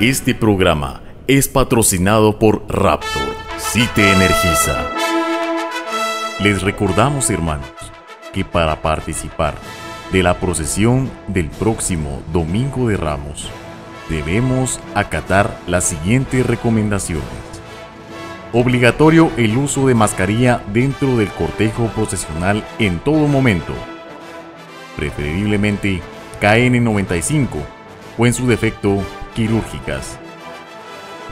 Este 0.00 0.32
programa 0.32 1.02
es 1.26 1.48
patrocinado 1.48 2.38
por 2.38 2.62
Raptor. 2.68 3.34
Si 3.56 3.84
te 3.96 4.12
energiza. 4.12 4.88
Les 6.38 6.62
recordamos, 6.62 7.30
hermanos, 7.30 7.68
que 8.32 8.44
para 8.44 8.80
participar 8.80 9.54
de 10.12 10.22
la 10.22 10.38
procesión 10.38 11.10
del 11.26 11.50
próximo 11.50 12.22
Domingo 12.32 12.88
de 12.88 12.96
Ramos, 12.96 13.50
debemos 14.08 14.78
acatar 14.94 15.58
las 15.66 15.82
siguientes 15.82 16.46
recomendaciones. 16.46 17.26
Obligatorio 18.52 19.32
el 19.36 19.56
uso 19.56 19.88
de 19.88 19.96
mascarilla 19.96 20.62
dentro 20.72 21.16
del 21.16 21.28
cortejo 21.30 21.88
procesional 21.88 22.62
en 22.78 23.00
todo 23.00 23.26
momento. 23.26 23.72
Preferiblemente 24.94 26.00
KN95 26.40 27.48
o 28.16 28.26
en 28.26 28.32
su 28.32 28.46
defecto 28.46 29.02
quirúrgicas. 29.38 30.18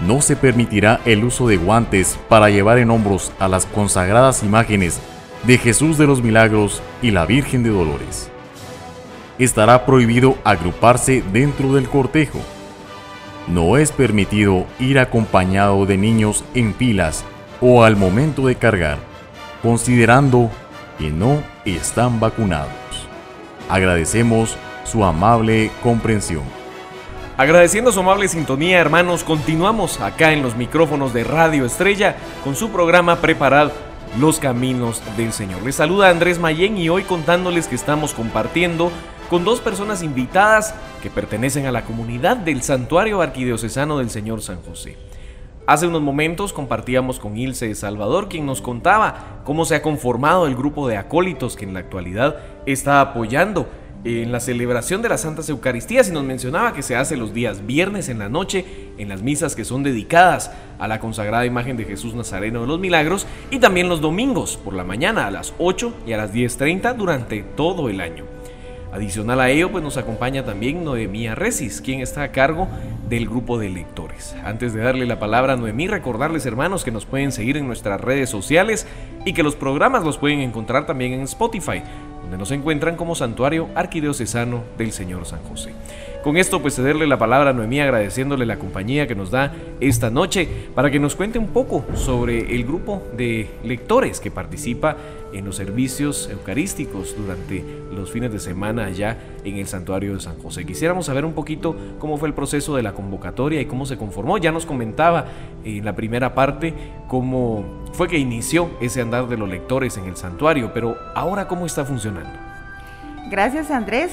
No 0.07 0.21
se 0.21 0.37
permitirá 0.37 1.01
el 1.05 1.25
uso 1.25 1.49
de 1.49 1.57
guantes 1.57 2.17
para 2.29 2.51
llevar 2.51 2.79
en 2.79 2.93
hombros 2.93 3.33
a 3.41 3.49
las 3.49 3.67
consagradas 3.67 4.45
imágenes 4.45 5.01
de 5.43 5.59
Jesús 5.59 5.99
de 5.99 6.07
los 6.07 6.23
Milagros 6.23 6.83
y 7.03 7.11
la 7.11 7.27
Virgen 7.27 7.65
de 7.65 7.71
Dolores. 7.71 8.31
Estará 9.41 9.85
prohibido 9.85 10.39
agruparse 10.45 11.25
dentro 11.33 11.73
del 11.73 11.89
cortejo. 11.89 12.39
No 13.49 13.77
es 13.77 13.91
permitido 13.91 14.67
ir 14.79 15.01
acompañado 15.01 15.85
de 15.85 15.97
niños 15.97 16.45
en 16.55 16.77
filas 16.77 17.25
o 17.61 17.83
al 17.83 17.97
momento 17.97 18.47
de 18.47 18.55
cargar, 18.55 18.99
considerando 19.63 20.49
que 20.97 21.11
no 21.11 21.43
están 21.65 22.21
vacunados. 22.21 22.71
Agradecemos 23.69 24.57
su 24.85 25.05
amable 25.05 25.73
comprensión. 25.83 26.56
Agradeciendo 27.39 27.93
su 27.93 28.01
amable 28.01 28.29
sintonía, 28.29 28.79
hermanos, 28.79 29.23
continuamos 29.23 30.01
acá 30.01 30.33
en 30.33 30.43
los 30.43 30.57
micrófonos 30.57 31.13
de 31.13 31.23
Radio 31.23 31.67
Estrella 31.67 32.17
con 32.43 32.57
su 32.57 32.71
programa 32.71 33.17
Preparad 33.17 33.73
los 34.19 34.39
Caminos 34.39 35.03
del 35.19 35.35
Señor. 35.35 35.63
Les 35.63 35.75
saluda 35.75 36.09
Andrés 36.09 36.39
Mayén 36.39 36.79
y 36.79 36.89
hoy 36.89 37.03
contándoles 37.03 37.69
que 37.69 37.75
estamos 37.75 38.15
compartiendo 38.15 38.91
con 39.29 39.45
dos 39.45 39.61
personas 39.61 40.03
invitadas 40.03 40.75
que 41.03 41.11
pertenecen 41.11 41.67
a 41.67 41.73
la 41.73 41.85
comunidad 41.85 42.39
del 42.39 42.63
Santuario 42.63 43.21
Arquidiocesano 43.21 43.99
del 43.99 44.09
Señor 44.09 44.41
San 44.41 44.63
José. 44.63 44.97
Hace 45.67 45.87
unos 45.87 46.01
momentos 46.01 46.55
compartíamos 46.55 47.19
con 47.19 47.37
Ilse 47.37 47.75
Salvador, 47.75 48.31
quien 48.31 48.47
nos 48.47 48.63
contaba 48.63 49.43
cómo 49.45 49.67
se 49.67 49.75
ha 49.75 49.83
conformado 49.83 50.47
el 50.47 50.57
grupo 50.57 50.89
de 50.89 50.97
acólitos 50.97 51.55
que 51.55 51.67
en 51.67 51.75
la 51.75 51.81
actualidad 51.81 52.39
está 52.65 53.03
apoyando 53.03 53.69
en 54.07 54.31
la 54.31 54.39
celebración 54.39 55.03
de 55.03 55.09
las 55.09 55.23
Santas 55.23 55.49
Eucaristías 55.49 56.09
y 56.09 56.13
nos 56.13 56.23
mencionaba 56.23 56.73
que 56.73 56.83
se 56.83 56.95
hace 56.95 57.17
los 57.17 57.35
días 57.35 57.67
viernes 57.67 58.09
en 58.09 58.21
la 58.21 58.29
noche 58.29 58.65
en 58.99 59.09
las 59.09 59.21
misas 59.21 59.57
que 59.57 59.65
son 59.65 59.83
dedicadas 59.83 60.53
a 60.79 60.87
la 60.87 61.01
consagrada 61.01 61.45
imagen 61.45 61.77
de 61.77 61.87
Jesús 61.87 62.15
Nazareno 62.15 62.61
de 62.61 62.69
los 62.69 62.79
Milagros 62.79 63.27
y 63.51 63.59
también 63.59 63.89
los 63.89 64.01
domingos 64.01 64.59
por 64.59 64.75
la 64.75 64.85
mañana 64.85 65.27
a 65.27 65.33
las 65.33 65.55
8 65.59 65.93
y 66.07 66.13
a 66.13 66.19
las 66.19 66.33
10.30 66.33 66.95
durante 66.95 67.43
todo 67.43 67.89
el 67.89 68.01
año. 68.01 68.25
Adicional 68.93 69.41
a 69.41 69.51
ello, 69.51 69.71
pues 69.71 69.83
nos 69.83 69.97
acompaña 69.97 70.45
también 70.45 70.85
Noemí 70.85 71.29
Resis, 71.29 71.81
quien 71.81 72.01
está 72.01 72.23
a 72.23 72.33
cargo 72.33 72.69
del 73.09 73.27
grupo 73.27 73.59
de 73.59 73.69
lectores. 73.69 74.35
Antes 74.45 74.73
de 74.73 74.81
darle 74.81 75.05
la 75.05 75.19
palabra 75.19 75.55
a 75.55 75.57
Noemí, 75.57 75.89
recordarles 75.89 76.47
hermanos 76.47 76.85
que 76.85 76.93
nos 76.93 77.05
pueden 77.05 77.33
seguir 77.33 77.57
en 77.57 77.67
nuestras 77.67 78.01
redes 78.01 78.31
sociales 78.31 78.87
y 79.25 79.35
que 79.35 79.43
los 79.43 79.57
programas 79.57 80.05
los 80.05 80.17
pueden 80.17 80.41
encontrar 80.41 80.87
también 80.87 81.13
en 81.13 81.23
Spotify 81.23 81.83
donde 82.27 82.39
nos 82.39 82.51
encuentran 82.51 82.97
como 82.97 83.15
santuario 83.15 83.69
arquidiocesano 83.77 84.65
del 84.77 84.91
Señor 84.91 85.27
San 85.27 85.45
José. 85.45 85.71
Con 86.25 86.37
esto 86.37 86.61
pues 86.61 86.75
cederle 86.75 87.07
la 87.07 87.21
palabra 87.21 87.51
a 87.51 87.53
Noemí 87.53 87.79
agradeciéndole 87.79 88.47
la 88.47 88.59
compañía 88.59 89.07
que 89.07 89.15
nos 89.15 89.31
da 89.31 89.55
esta 89.79 90.11
noche 90.11 90.49
para 90.75 90.91
que 90.91 90.99
nos 90.99 91.15
cuente 91.15 91.39
un 91.39 91.47
poco 91.47 91.85
sobre 91.95 92.53
el 92.53 92.65
grupo 92.65 93.01
de 93.17 93.49
lectores 93.63 94.19
que 94.19 94.33
participa 94.33 94.97
en 95.33 95.45
los 95.45 95.55
servicios 95.55 96.29
eucarísticos 96.29 97.15
durante 97.17 97.65
los 97.95 98.11
fines 98.11 98.33
de 98.33 98.41
semana 98.41 98.87
allá 98.87 99.17
en 99.45 99.59
el 99.59 99.69
santuario 99.69 100.15
de 100.15 100.21
San 100.21 100.37
José. 100.39 100.67
Quisiéramos 100.67 101.07
saber 101.07 101.25
un 101.25 101.33
poquito 101.33 101.77
cómo 102.01 102.17
fue 102.17 102.27
el 102.27 102.35
proceso 102.35 102.75
de 102.75 102.83
la 102.83 102.93
convocatoria 102.93 103.61
y 103.61 103.67
cómo 103.67 103.87
se 103.87 103.97
conformó. 103.97 104.37
Ya 104.39 104.51
nos 104.51 104.67
comentaba 104.67 105.27
en 105.63 105.85
la 105.85 105.95
primera 105.95 106.35
parte 106.35 106.75
cómo 107.07 107.86
fue 107.97 108.09
que 108.09 108.19
inició 108.19 108.71
ese 108.81 109.01
andar 109.01 109.27
de 109.27 109.39
los 109.39 109.49
lectores 109.49 109.97
en 109.97 110.05
el 110.05 110.17
santuario, 110.17 110.73
pero 110.75 110.97
ahora 111.15 111.49
cómo 111.49 111.65
está 111.65 111.85
funcionando. 111.85 112.39
Gracias 113.31 113.71
Andrés. 113.71 114.13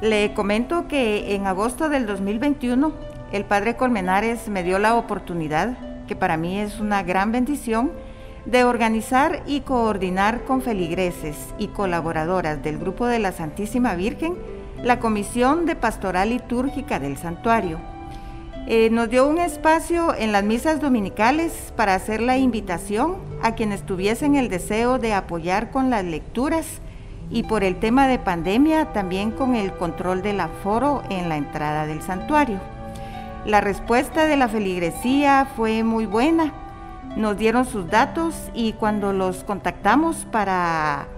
Le 0.00 0.34
comento 0.34 0.88
que 0.88 1.36
en 1.36 1.46
agosto 1.46 1.88
del 1.88 2.06
2021 2.06 2.92
el 3.30 3.44
padre 3.44 3.76
Colmenares 3.76 4.48
me 4.48 4.64
dio 4.64 4.80
la 4.80 4.96
oportunidad, 4.96 5.78
que 6.08 6.16
para 6.16 6.36
mí 6.36 6.58
es 6.58 6.80
una 6.80 7.04
gran 7.04 7.30
bendición, 7.30 7.92
de 8.44 8.64
organizar 8.64 9.44
y 9.46 9.60
coordinar 9.60 10.42
con 10.42 10.60
feligreses 10.60 11.36
y 11.58 11.68
colaboradoras 11.68 12.60
del 12.64 12.78
Grupo 12.78 13.06
de 13.06 13.20
la 13.20 13.30
Santísima 13.30 13.94
Virgen 13.94 14.34
la 14.82 14.98
Comisión 14.98 15.64
de 15.64 15.76
Pastoral 15.76 16.30
Litúrgica 16.30 16.98
del 16.98 17.16
Santuario. 17.16 17.91
Eh, 18.68 18.90
nos 18.90 19.10
dio 19.10 19.26
un 19.26 19.38
espacio 19.38 20.14
en 20.14 20.30
las 20.30 20.44
misas 20.44 20.80
dominicales 20.80 21.72
para 21.76 21.96
hacer 21.96 22.20
la 22.22 22.38
invitación 22.38 23.16
a 23.42 23.56
quienes 23.56 23.84
tuviesen 23.84 24.36
el 24.36 24.48
deseo 24.48 24.98
de 24.98 25.14
apoyar 25.14 25.72
con 25.72 25.90
las 25.90 26.04
lecturas 26.04 26.66
y 27.28 27.42
por 27.42 27.64
el 27.64 27.80
tema 27.80 28.06
de 28.06 28.20
pandemia 28.20 28.92
también 28.92 29.32
con 29.32 29.56
el 29.56 29.72
control 29.72 30.22
del 30.22 30.38
aforo 30.38 31.02
en 31.10 31.28
la 31.28 31.36
entrada 31.38 31.86
del 31.86 32.02
santuario. 32.02 32.60
La 33.44 33.60
respuesta 33.60 34.26
de 34.26 34.36
la 34.36 34.46
feligresía 34.46 35.48
fue 35.56 35.82
muy 35.82 36.06
buena. 36.06 36.52
Nos 37.16 37.36
dieron 37.36 37.64
sus 37.64 37.90
datos 37.90 38.36
y 38.54 38.74
cuando 38.74 39.12
los 39.12 39.42
contactamos 39.42 40.24
para 40.30 41.08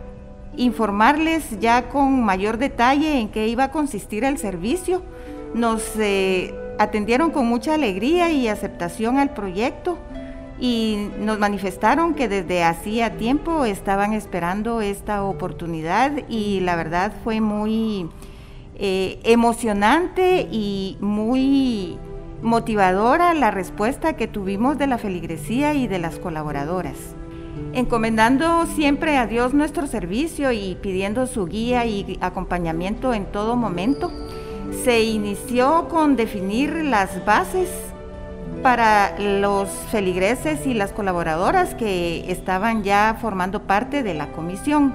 informarles 0.56 1.60
ya 1.60 1.90
con 1.90 2.24
mayor 2.24 2.56
detalle 2.56 3.18
en 3.18 3.28
qué 3.28 3.48
iba 3.48 3.64
a 3.64 3.70
consistir 3.70 4.24
el 4.24 4.38
servicio, 4.38 5.02
nos 5.52 5.82
eh, 5.98 6.54
atendieron 6.78 7.30
con 7.30 7.46
mucha 7.46 7.74
alegría 7.74 8.30
y 8.30 8.48
aceptación 8.48 9.18
al 9.18 9.30
proyecto 9.34 9.98
y 10.58 11.08
nos 11.18 11.38
manifestaron 11.38 12.14
que 12.14 12.28
desde 12.28 12.64
hacía 12.64 13.16
tiempo 13.16 13.64
estaban 13.64 14.12
esperando 14.12 14.80
esta 14.80 15.24
oportunidad 15.24 16.12
y 16.28 16.60
la 16.60 16.76
verdad 16.76 17.12
fue 17.24 17.40
muy 17.40 18.08
eh, 18.76 19.20
emocionante 19.24 20.48
y 20.50 20.96
muy 21.00 21.98
motivadora 22.42 23.34
la 23.34 23.50
respuesta 23.50 24.16
que 24.16 24.28
tuvimos 24.28 24.78
de 24.78 24.86
la 24.86 24.98
feligresía 24.98 25.74
y 25.74 25.86
de 25.86 25.98
las 25.98 26.18
colaboradoras. 26.18 26.96
Encomendando 27.72 28.66
siempre 28.66 29.16
a 29.16 29.26
Dios 29.26 29.54
nuestro 29.54 29.86
servicio 29.86 30.52
y 30.52 30.76
pidiendo 30.80 31.26
su 31.26 31.46
guía 31.46 31.86
y 31.86 32.18
acompañamiento 32.20 33.14
en 33.14 33.26
todo 33.26 33.56
momento, 33.56 34.12
se 34.82 35.02
inició 35.02 35.88
con 35.88 36.16
definir 36.16 36.84
las 36.84 37.24
bases 37.24 37.68
para 38.62 39.18
los 39.18 39.68
feligreses 39.90 40.66
y 40.66 40.74
las 40.74 40.92
colaboradoras 40.92 41.74
que 41.74 42.30
estaban 42.30 42.82
ya 42.82 43.18
formando 43.20 43.62
parte 43.62 44.02
de 44.02 44.14
la 44.14 44.32
comisión. 44.32 44.94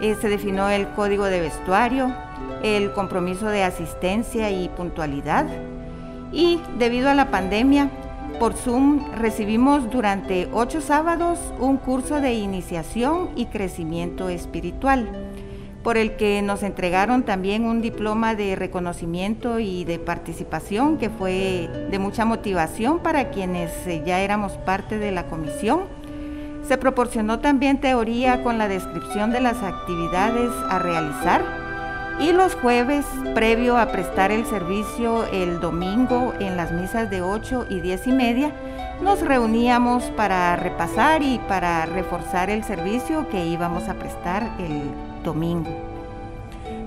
Eh, 0.00 0.16
se 0.20 0.28
definió 0.28 0.68
el 0.68 0.88
código 0.88 1.24
de 1.24 1.40
vestuario, 1.40 2.14
el 2.62 2.92
compromiso 2.92 3.48
de 3.48 3.64
asistencia 3.64 4.50
y 4.50 4.68
puntualidad. 4.68 5.46
Y 6.32 6.60
debido 6.78 7.10
a 7.10 7.14
la 7.14 7.30
pandemia, 7.30 7.90
por 8.38 8.54
Zoom 8.54 9.12
recibimos 9.16 9.90
durante 9.90 10.48
ocho 10.52 10.80
sábados 10.80 11.38
un 11.58 11.76
curso 11.76 12.20
de 12.20 12.34
iniciación 12.34 13.30
y 13.36 13.46
crecimiento 13.46 14.28
espiritual 14.28 15.08
por 15.82 15.96
el 15.96 16.16
que 16.16 16.42
nos 16.42 16.62
entregaron 16.62 17.24
también 17.24 17.64
un 17.64 17.82
diploma 17.82 18.34
de 18.34 18.54
reconocimiento 18.54 19.58
y 19.58 19.84
de 19.84 19.98
participación 19.98 20.96
que 20.96 21.10
fue 21.10 21.68
de 21.90 21.98
mucha 21.98 22.24
motivación 22.24 23.00
para 23.00 23.30
quienes 23.30 23.70
eh, 23.86 24.02
ya 24.06 24.20
éramos 24.20 24.52
parte 24.52 24.98
de 24.98 25.10
la 25.10 25.26
comisión. 25.26 25.80
Se 26.66 26.78
proporcionó 26.78 27.40
también 27.40 27.80
teoría 27.80 28.42
con 28.44 28.58
la 28.58 28.68
descripción 28.68 29.32
de 29.32 29.40
las 29.40 29.62
actividades 29.62 30.50
a 30.70 30.78
realizar 30.78 31.42
y 32.20 32.30
los 32.30 32.54
jueves, 32.54 33.04
previo 33.34 33.76
a 33.76 33.90
prestar 33.90 34.30
el 34.30 34.46
servicio 34.46 35.24
el 35.32 35.58
domingo 35.60 36.34
en 36.38 36.56
las 36.56 36.70
misas 36.70 37.10
de 37.10 37.22
8 37.22 37.66
y 37.68 37.80
10 37.80 38.06
y 38.06 38.12
media, 38.12 38.52
nos 39.02 39.20
reuníamos 39.20 40.04
para 40.16 40.54
repasar 40.54 41.22
y 41.22 41.40
para 41.48 41.84
reforzar 41.86 42.50
el 42.50 42.62
servicio 42.62 43.28
que 43.28 43.46
íbamos 43.46 43.88
a 43.88 43.94
prestar 43.94 44.48
el 44.60 45.11
domingo. 45.22 45.70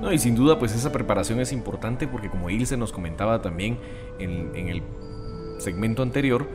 No, 0.02 0.12
y 0.12 0.20
sin 0.20 0.36
duda, 0.36 0.60
pues 0.60 0.74
esa 0.76 0.92
preparación 0.92 1.40
es 1.40 1.52
importante 1.52 2.08
porque 2.08 2.30
como 2.30 2.50
Ilse 2.50 2.78
nos 2.78 2.92
comentaba 2.92 3.42
también 3.42 3.80
en, 4.20 4.70
el 4.70 4.84
segmento 5.58 6.04
anterior, 6.04 6.48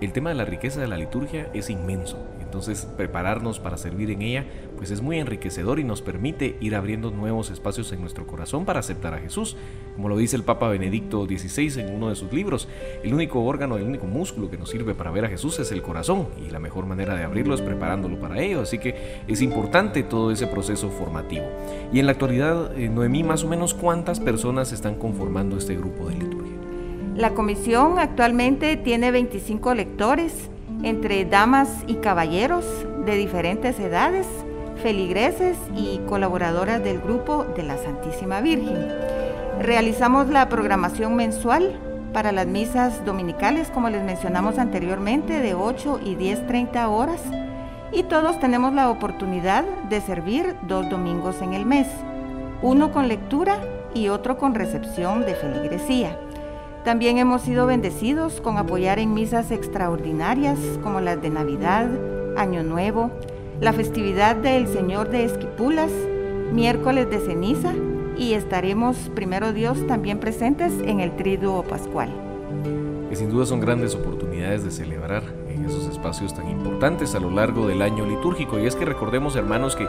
el 0.00 0.12
tema 0.12 0.30
de 0.30 0.36
la 0.36 0.44
riqueza 0.44 0.80
de 0.80 0.88
la 0.88 0.96
liturgia 0.96 1.48
es 1.54 1.70
inmenso. 1.70 2.18
Entonces, 2.52 2.86
prepararnos 2.98 3.60
para 3.60 3.78
servir 3.78 4.10
en 4.10 4.20
ella, 4.20 4.44
pues 4.76 4.90
es 4.90 5.00
muy 5.00 5.18
enriquecedor 5.18 5.80
y 5.80 5.84
nos 5.84 6.02
permite 6.02 6.58
ir 6.60 6.76
abriendo 6.76 7.10
nuevos 7.10 7.48
espacios 7.48 7.90
en 7.92 8.02
nuestro 8.02 8.26
corazón 8.26 8.66
para 8.66 8.80
aceptar 8.80 9.14
a 9.14 9.18
Jesús. 9.20 9.56
Como 9.96 10.10
lo 10.10 10.18
dice 10.18 10.36
el 10.36 10.42
Papa 10.42 10.68
Benedicto 10.68 11.24
XVI 11.24 11.80
en 11.80 11.94
uno 11.94 12.10
de 12.10 12.14
sus 12.14 12.30
libros, 12.30 12.68
el 13.02 13.14
único 13.14 13.42
órgano, 13.42 13.78
el 13.78 13.84
único 13.84 14.04
músculo 14.04 14.50
que 14.50 14.58
nos 14.58 14.68
sirve 14.68 14.94
para 14.94 15.10
ver 15.10 15.24
a 15.24 15.28
Jesús 15.28 15.58
es 15.60 15.72
el 15.72 15.80
corazón 15.80 16.28
y 16.46 16.50
la 16.50 16.58
mejor 16.58 16.84
manera 16.84 17.14
de 17.14 17.24
abrirlo 17.24 17.54
es 17.54 17.62
preparándolo 17.62 18.20
para 18.20 18.38
ello. 18.38 18.60
Así 18.60 18.76
que 18.76 19.22
es 19.26 19.40
importante 19.40 20.02
todo 20.02 20.30
ese 20.30 20.46
proceso 20.46 20.90
formativo. 20.90 21.46
Y 21.90 22.00
en 22.00 22.04
la 22.04 22.12
actualidad, 22.12 22.76
eh, 22.78 22.90
Noemí, 22.90 23.24
más 23.24 23.44
o 23.44 23.48
menos 23.48 23.72
cuántas 23.72 24.20
personas 24.20 24.72
están 24.72 24.96
conformando 24.96 25.56
este 25.56 25.74
grupo 25.74 26.10
de 26.10 26.16
liturgia. 26.16 26.52
La 27.16 27.32
comisión 27.32 27.98
actualmente 27.98 28.76
tiene 28.76 29.10
25 29.10 29.74
lectores 29.74 30.50
entre 30.82 31.24
damas 31.24 31.68
y 31.86 31.94
caballeros 31.96 32.64
de 33.04 33.16
diferentes 33.16 33.78
edades, 33.78 34.26
feligreses 34.82 35.56
y 35.76 35.98
colaboradoras 36.08 36.82
del 36.82 37.00
grupo 37.00 37.44
de 37.56 37.62
la 37.62 37.76
Santísima 37.76 38.40
Virgen. 38.40 38.88
Realizamos 39.60 40.28
la 40.28 40.48
programación 40.48 41.14
mensual 41.14 41.78
para 42.12 42.32
las 42.32 42.46
misas 42.46 43.04
dominicales, 43.04 43.68
como 43.70 43.88
les 43.88 44.02
mencionamos 44.02 44.58
anteriormente, 44.58 45.40
de 45.40 45.54
8 45.54 46.00
y 46.04 46.16
10.30 46.16 46.88
horas, 46.88 47.20
y 47.92 48.04
todos 48.04 48.40
tenemos 48.40 48.72
la 48.72 48.90
oportunidad 48.90 49.64
de 49.88 50.00
servir 50.00 50.56
dos 50.66 50.88
domingos 50.88 51.42
en 51.42 51.52
el 51.52 51.66
mes, 51.66 51.86
uno 52.62 52.90
con 52.90 53.08
lectura 53.08 53.58
y 53.94 54.08
otro 54.08 54.38
con 54.38 54.54
recepción 54.54 55.20
de 55.26 55.34
feligresía. 55.34 56.16
También 56.84 57.18
hemos 57.18 57.42
sido 57.42 57.66
bendecidos 57.66 58.40
con 58.40 58.58
apoyar 58.58 58.98
en 58.98 59.14
misas 59.14 59.52
extraordinarias 59.52 60.58
como 60.82 61.00
las 61.00 61.22
de 61.22 61.30
Navidad, 61.30 61.88
Año 62.36 62.64
Nuevo, 62.64 63.12
la 63.60 63.72
festividad 63.72 64.34
del 64.34 64.66
Señor 64.66 65.08
de 65.08 65.24
Esquipulas, 65.24 65.92
miércoles 66.52 67.08
de 67.08 67.20
ceniza 67.20 67.72
y 68.18 68.32
estaremos, 68.32 68.96
primero 69.14 69.52
Dios, 69.52 69.86
también 69.86 70.18
presentes 70.18 70.72
en 70.84 70.98
el 70.98 71.14
Triduo 71.14 71.62
Pascual. 71.62 72.10
Que 73.08 73.14
sin 73.14 73.30
duda 73.30 73.46
son 73.46 73.60
grandes 73.60 73.94
oportunidades 73.94 74.64
de 74.64 74.72
celebrar 74.72 75.22
en 75.48 75.64
esos 75.64 75.86
espacios 75.86 76.34
tan 76.34 76.50
importantes 76.50 77.14
a 77.14 77.20
lo 77.20 77.30
largo 77.30 77.68
del 77.68 77.80
año 77.82 78.04
litúrgico. 78.04 78.58
Y 78.58 78.66
es 78.66 78.74
que 78.74 78.84
recordemos, 78.84 79.36
hermanos, 79.36 79.76
que 79.76 79.86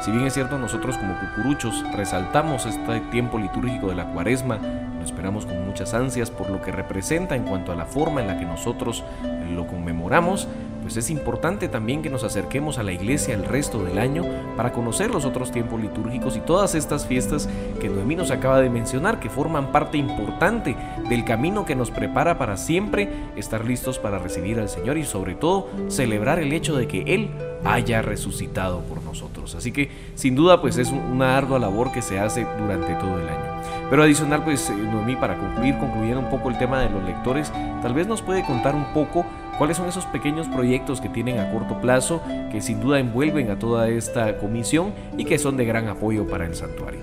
si 0.00 0.10
bien 0.10 0.26
es 0.26 0.34
cierto 0.34 0.58
nosotros 0.58 0.96
como 0.98 1.14
cucuruchos 1.20 1.84
resaltamos 1.94 2.66
este 2.66 2.98
tiempo 3.12 3.38
litúrgico 3.38 3.86
de 3.88 3.94
la 3.94 4.12
cuaresma, 4.12 4.58
lo 5.02 5.06
esperamos 5.06 5.46
con 5.46 5.66
muchas 5.66 5.94
ansias 5.94 6.30
por 6.30 6.48
lo 6.48 6.62
que 6.62 6.70
representa 6.70 7.34
en 7.34 7.42
cuanto 7.42 7.72
a 7.72 7.74
la 7.74 7.86
forma 7.86 8.20
en 8.20 8.28
la 8.28 8.38
que 8.38 8.44
nosotros 8.44 9.02
lo 9.52 9.66
conmemoramos, 9.66 10.46
pues 10.80 10.96
es 10.96 11.10
importante 11.10 11.68
también 11.68 12.02
que 12.02 12.10
nos 12.10 12.22
acerquemos 12.24 12.78
a 12.78 12.84
la 12.84 12.92
iglesia 12.92 13.34
el 13.34 13.44
resto 13.44 13.82
del 13.82 13.98
año 13.98 14.24
para 14.56 14.72
conocer 14.72 15.10
los 15.10 15.24
otros 15.24 15.50
tiempos 15.50 15.80
litúrgicos 15.80 16.36
y 16.36 16.40
todas 16.40 16.74
estas 16.74 17.06
fiestas 17.06 17.48
que 17.80 17.88
Noemí 17.88 18.14
nos 18.14 18.30
acaba 18.30 18.60
de 18.60 18.70
mencionar, 18.70 19.18
que 19.18 19.28
forman 19.28 19.72
parte 19.72 19.98
importante 19.98 20.76
del 21.08 21.24
camino 21.24 21.64
que 21.64 21.74
nos 21.74 21.90
prepara 21.90 22.38
para 22.38 22.56
siempre 22.56 23.08
estar 23.36 23.64
listos 23.64 23.98
para 23.98 24.18
recibir 24.18 24.60
al 24.60 24.68
Señor 24.68 24.98
y 24.98 25.04
sobre 25.04 25.34
todo 25.34 25.68
celebrar 25.88 26.38
el 26.38 26.52
hecho 26.52 26.76
de 26.76 26.86
que 26.86 27.02
Él 27.14 27.30
haya 27.64 28.02
resucitado 28.02 28.82
por 28.82 29.02
nosotros. 29.02 29.56
Así 29.56 29.72
que 29.72 29.90
sin 30.14 30.36
duda 30.36 30.60
pues 30.60 30.78
es 30.78 30.90
una 30.90 31.36
ardua 31.36 31.58
labor 31.58 31.90
que 31.90 32.02
se 32.02 32.20
hace 32.20 32.46
durante 32.60 32.94
todo 32.94 33.20
el 33.20 33.28
año. 33.28 33.51
Pero 33.92 34.04
adicional 34.04 34.42
pues 34.42 34.70
eh, 34.70 34.74
Noemí 34.74 35.16
para 35.16 35.36
concluir, 35.36 35.76
concluyendo 35.76 36.20
un 36.20 36.30
poco 36.30 36.48
el 36.48 36.56
tema 36.56 36.80
de 36.80 36.88
los 36.88 37.04
lectores, 37.04 37.52
tal 37.82 37.92
vez 37.92 38.06
nos 38.06 38.22
puede 38.22 38.42
contar 38.42 38.74
un 38.74 38.86
poco 38.94 39.26
cuáles 39.58 39.76
son 39.76 39.86
esos 39.86 40.06
pequeños 40.06 40.48
proyectos 40.48 40.98
que 41.02 41.10
tienen 41.10 41.38
a 41.38 41.52
corto 41.52 41.78
plazo 41.78 42.22
que 42.50 42.62
sin 42.62 42.80
duda 42.80 43.00
envuelven 43.00 43.50
a 43.50 43.58
toda 43.58 43.90
esta 43.90 44.38
comisión 44.38 44.94
y 45.18 45.26
que 45.26 45.38
son 45.38 45.58
de 45.58 45.66
gran 45.66 45.88
apoyo 45.88 46.26
para 46.26 46.46
el 46.46 46.54
santuario. 46.54 47.00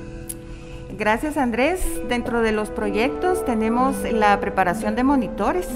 Gracias 0.98 1.38
Andrés. 1.38 1.80
Dentro 2.10 2.42
de 2.42 2.54
los 2.54 2.72
proyectos 2.72 3.46
tenemos 3.46 3.96
la 4.12 4.40
preparación 4.40 4.96
de 4.96 5.04
monitores, 5.04 5.68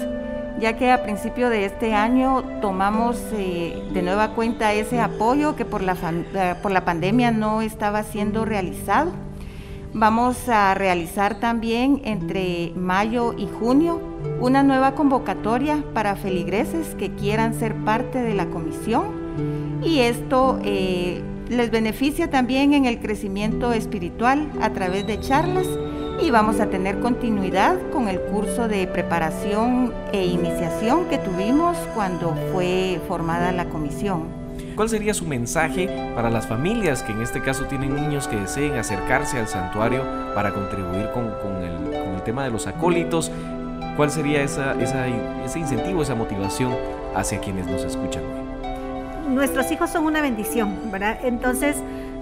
ya 0.58 0.76
que 0.76 0.90
a 0.90 1.04
principio 1.04 1.48
de 1.48 1.64
este 1.64 1.94
año 1.94 2.42
tomamos 2.60 3.22
eh, 3.34 3.88
de 3.92 4.02
nueva 4.02 4.30
cuenta 4.34 4.72
ese 4.72 4.98
apoyo 4.98 5.54
que 5.54 5.64
por 5.64 5.80
la, 5.80 5.94
eh, 5.94 6.56
por 6.60 6.72
la 6.72 6.84
pandemia 6.84 7.30
no 7.30 7.62
estaba 7.62 8.02
siendo 8.02 8.44
realizado. 8.44 9.12
Vamos 9.96 10.48
a 10.48 10.74
realizar 10.74 11.38
también 11.38 12.02
entre 12.04 12.72
mayo 12.74 13.32
y 13.38 13.46
junio 13.46 14.00
una 14.40 14.64
nueva 14.64 14.96
convocatoria 14.96 15.84
para 15.94 16.16
feligreses 16.16 16.96
que 16.96 17.14
quieran 17.14 17.54
ser 17.54 17.76
parte 17.84 18.20
de 18.20 18.34
la 18.34 18.46
comisión 18.46 19.78
y 19.84 20.00
esto 20.00 20.58
eh, 20.64 21.22
les 21.48 21.70
beneficia 21.70 22.28
también 22.28 22.74
en 22.74 22.86
el 22.86 22.98
crecimiento 22.98 23.72
espiritual 23.72 24.50
a 24.60 24.70
través 24.70 25.06
de 25.06 25.20
charlas 25.20 25.68
y 26.20 26.28
vamos 26.32 26.58
a 26.58 26.66
tener 26.66 26.98
continuidad 26.98 27.78
con 27.92 28.08
el 28.08 28.20
curso 28.20 28.66
de 28.66 28.88
preparación 28.88 29.92
e 30.12 30.26
iniciación 30.26 31.04
que 31.04 31.18
tuvimos 31.18 31.76
cuando 31.94 32.34
fue 32.52 33.00
formada 33.06 33.52
la 33.52 33.66
comisión. 33.66 34.43
¿Cuál 34.76 34.88
sería 34.88 35.14
su 35.14 35.24
mensaje 35.24 35.88
para 36.16 36.30
las 36.30 36.48
familias 36.48 37.02
que 37.04 37.12
en 37.12 37.22
este 37.22 37.40
caso 37.40 37.64
tienen 37.66 37.94
niños 37.94 38.26
que 38.26 38.36
deseen 38.36 38.74
acercarse 38.74 39.38
al 39.38 39.46
santuario 39.46 40.02
para 40.34 40.52
contribuir 40.52 41.10
con, 41.12 41.26
el, 41.62 42.22
tema 42.24 42.42
de 42.44 42.50
los 42.50 42.66
acólitos? 42.66 43.30
¿Cuál 43.96 44.10
sería 44.10 44.42
ese 44.42 45.58
incentivo, 45.58 46.02
esa 46.02 46.14
motivación 46.14 46.74
hacia 47.14 47.38
quienes 47.38 47.66
nos 47.66 47.84
escuchan 47.84 48.22
Nuestros 49.28 49.70
hijos 49.70 49.90
son 49.90 50.06
una 50.06 50.20
bendición, 50.20 50.90
¿verdad? 50.90 51.18
Entonces, 51.22 51.76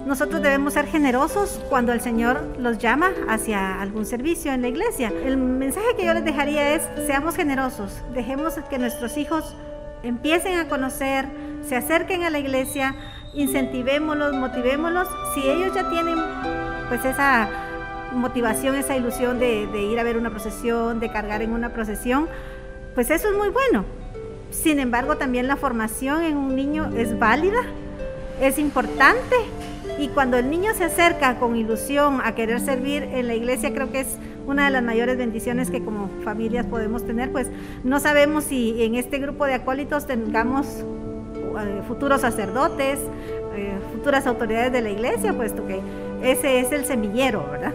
nosotros 0.05 0.41
debemos 0.41 0.73
ser 0.73 0.85
generosos 0.85 1.59
cuando 1.69 1.93
el 1.93 2.01
Señor 2.01 2.55
los 2.59 2.77
llama 2.77 3.11
hacia 3.29 3.81
algún 3.81 4.05
servicio 4.05 4.51
en 4.51 4.61
la 4.61 4.67
iglesia. 4.67 5.11
El 5.25 5.37
mensaje 5.37 5.87
que 5.97 6.05
yo 6.05 6.13
les 6.13 6.25
dejaría 6.25 6.75
es, 6.75 6.87
seamos 7.07 7.35
generosos, 7.35 8.01
dejemos 8.13 8.55
que 8.69 8.77
nuestros 8.77 9.17
hijos 9.17 9.55
empiecen 10.03 10.57
a 10.57 10.67
conocer, 10.67 11.25
se 11.67 11.75
acerquen 11.75 12.23
a 12.23 12.29
la 12.29 12.39
iglesia, 12.39 12.95
incentivémoslos, 13.33 14.35
motivémoslos. 14.35 15.07
Si 15.33 15.47
ellos 15.47 15.73
ya 15.73 15.89
tienen 15.89 16.17
pues 16.89 17.03
esa 17.05 17.49
motivación, 18.13 18.75
esa 18.75 18.95
ilusión 18.95 19.39
de, 19.39 19.67
de, 19.67 19.81
ir 19.81 19.99
a 19.99 20.03
ver 20.03 20.17
una 20.17 20.29
procesión, 20.29 20.99
de 20.99 21.11
cargar 21.11 21.41
en 21.41 21.51
una 21.51 21.69
procesión, 21.69 22.27
pues 22.93 23.09
eso 23.09 23.29
es 23.29 23.35
muy 23.35 23.49
bueno. 23.49 23.85
Sin 24.51 24.79
embargo, 24.79 25.17
también 25.17 25.47
la 25.47 25.55
formación 25.55 26.23
en 26.23 26.37
un 26.37 26.55
niño 26.55 26.91
es 26.95 27.17
válida, 27.17 27.59
es 28.39 28.59
importante 28.59 29.35
y 29.97 30.09
cuando 30.09 30.37
el 30.37 30.49
niño 30.49 30.73
se 30.75 30.85
acerca 30.85 31.39
con 31.39 31.55
ilusión 31.55 32.21
a 32.23 32.35
querer 32.35 32.59
servir 32.59 33.03
en 33.03 33.27
la 33.27 33.35
iglesia, 33.35 33.73
creo 33.73 33.91
que 33.91 34.01
es 34.01 34.17
una 34.45 34.65
de 34.65 34.71
las 34.71 34.83
mayores 34.83 35.17
bendiciones 35.17 35.69
que 35.69 35.83
como 35.83 36.09
familias 36.23 36.65
podemos 36.65 37.05
tener, 37.05 37.31
pues 37.31 37.47
no 37.83 37.99
sabemos 37.99 38.45
si 38.45 38.83
en 38.83 38.95
este 38.95 39.19
grupo 39.19 39.45
de 39.45 39.53
acólitos 39.55 40.05
tengamos 40.05 40.83
futuros 41.87 42.21
sacerdotes, 42.21 42.99
eh, 43.55 43.77
futuras 43.91 44.25
autoridades 44.27 44.71
de 44.71 44.81
la 44.81 44.89
iglesia, 44.89 45.33
puesto 45.33 45.65
que 45.67 45.81
ese 46.21 46.59
es 46.59 46.71
el 46.71 46.85
semillero, 46.85 47.45
¿verdad? 47.51 47.73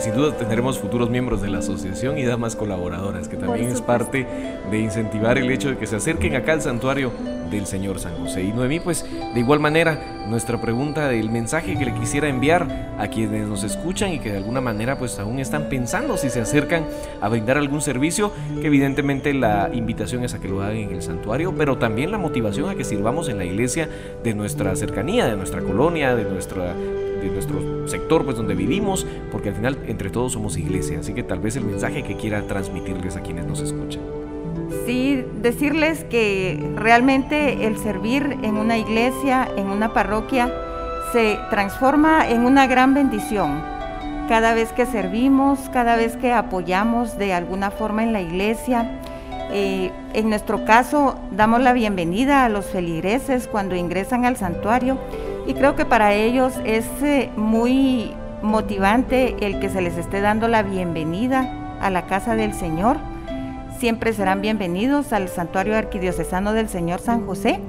Y 0.00 0.02
sin 0.02 0.14
duda 0.14 0.34
tendremos 0.34 0.78
futuros 0.78 1.10
miembros 1.10 1.42
de 1.42 1.50
la 1.50 1.58
asociación 1.58 2.16
y 2.16 2.24
damas 2.24 2.56
colaboradoras, 2.56 3.28
que 3.28 3.36
también 3.36 3.68
es 3.68 3.82
parte 3.82 4.26
de 4.70 4.78
incentivar 4.78 5.36
el 5.36 5.50
hecho 5.50 5.68
de 5.68 5.76
que 5.76 5.86
se 5.86 5.96
acerquen 5.96 6.36
acá 6.36 6.54
al 6.54 6.62
santuario 6.62 7.12
del 7.50 7.66
Señor 7.66 7.98
San 7.98 8.16
José. 8.16 8.42
Y 8.42 8.50
Noemí, 8.50 8.80
pues 8.80 9.04
de 9.04 9.38
igual 9.38 9.60
manera, 9.60 10.24
nuestra 10.26 10.58
pregunta 10.58 11.06
del 11.08 11.28
mensaje 11.28 11.76
que 11.78 11.84
le 11.84 11.92
quisiera 11.92 12.30
enviar 12.30 12.94
a 12.98 13.08
quienes 13.08 13.46
nos 13.46 13.62
escuchan 13.62 14.10
y 14.14 14.20
que 14.20 14.30
de 14.30 14.38
alguna 14.38 14.62
manera 14.62 14.98
pues 14.98 15.18
aún 15.18 15.38
están 15.38 15.68
pensando 15.68 16.16
si 16.16 16.30
se 16.30 16.40
acercan 16.40 16.86
a 17.20 17.28
brindar 17.28 17.58
algún 17.58 17.82
servicio, 17.82 18.32
que 18.58 18.68
evidentemente 18.68 19.34
la 19.34 19.68
invitación 19.70 20.24
es 20.24 20.32
a 20.32 20.40
que 20.40 20.48
lo 20.48 20.62
hagan 20.62 20.76
en 20.76 20.92
el 20.92 21.02
santuario, 21.02 21.52
pero 21.54 21.76
también 21.76 22.10
la 22.10 22.16
motivación 22.16 22.70
a 22.70 22.74
que 22.74 22.84
sirvamos 22.84 23.28
en 23.28 23.36
la 23.36 23.44
iglesia 23.44 23.86
de 24.24 24.32
nuestra 24.32 24.74
cercanía, 24.76 25.26
de 25.26 25.36
nuestra 25.36 25.60
colonia, 25.60 26.14
de 26.14 26.24
nuestra 26.24 26.74
nuestro 27.28 27.88
sector 27.88 28.24
pues 28.24 28.36
donde 28.36 28.54
vivimos, 28.54 29.06
porque 29.30 29.50
al 29.50 29.56
final 29.56 29.78
entre 29.86 30.10
todos 30.10 30.32
somos 30.32 30.56
iglesia, 30.56 31.00
así 31.00 31.12
que 31.12 31.22
tal 31.22 31.40
vez 31.40 31.56
el 31.56 31.64
mensaje 31.64 32.02
que 32.02 32.16
quiera 32.16 32.42
transmitirles 32.42 33.16
a 33.16 33.20
quienes 33.20 33.46
nos 33.46 33.60
escuchan. 33.60 34.02
Sí 34.86 35.24
decirles 35.40 36.04
que 36.04 36.72
realmente 36.76 37.66
el 37.66 37.76
servir 37.78 38.38
en 38.42 38.56
una 38.56 38.78
iglesia, 38.78 39.48
en 39.56 39.66
una 39.66 39.92
parroquia, 39.92 40.52
se 41.12 41.38
transforma 41.50 42.28
en 42.28 42.42
una 42.42 42.66
gran 42.66 42.94
bendición. 42.94 43.62
Cada 44.28 44.54
vez 44.54 44.72
que 44.72 44.86
servimos, 44.86 45.58
cada 45.72 45.96
vez 45.96 46.16
que 46.16 46.32
apoyamos 46.32 47.18
de 47.18 47.32
alguna 47.32 47.72
forma 47.72 48.04
en 48.04 48.12
la 48.12 48.20
iglesia, 48.20 49.00
eh, 49.52 49.90
en 50.14 50.28
nuestro 50.28 50.64
caso 50.64 51.16
damos 51.32 51.60
la 51.60 51.72
bienvenida 51.72 52.44
a 52.44 52.48
los 52.48 52.66
feligreses 52.66 53.48
cuando 53.48 53.74
ingresan 53.74 54.24
al 54.24 54.36
santuario 54.36 54.98
y 55.46 55.54
creo 55.54 55.76
que 55.76 55.84
para 55.84 56.14
ellos 56.14 56.54
es 56.64 56.86
eh, 57.02 57.30
muy 57.36 58.12
motivante 58.42 59.36
el 59.40 59.60
que 59.60 59.68
se 59.68 59.80
les 59.80 59.96
esté 59.96 60.20
dando 60.20 60.48
la 60.48 60.62
bienvenida 60.62 61.78
a 61.80 61.90
la 61.90 62.06
casa 62.06 62.36
del 62.36 62.54
Señor 62.54 62.98
siempre 63.80 64.12
serán 64.12 64.42
bienvenidos 64.42 65.14
al 65.14 65.30
Santuario 65.30 65.74
Arquidiocesano 65.74 66.52
del 66.52 66.68
Señor 66.68 67.00
San 67.00 67.24
José 67.26 67.60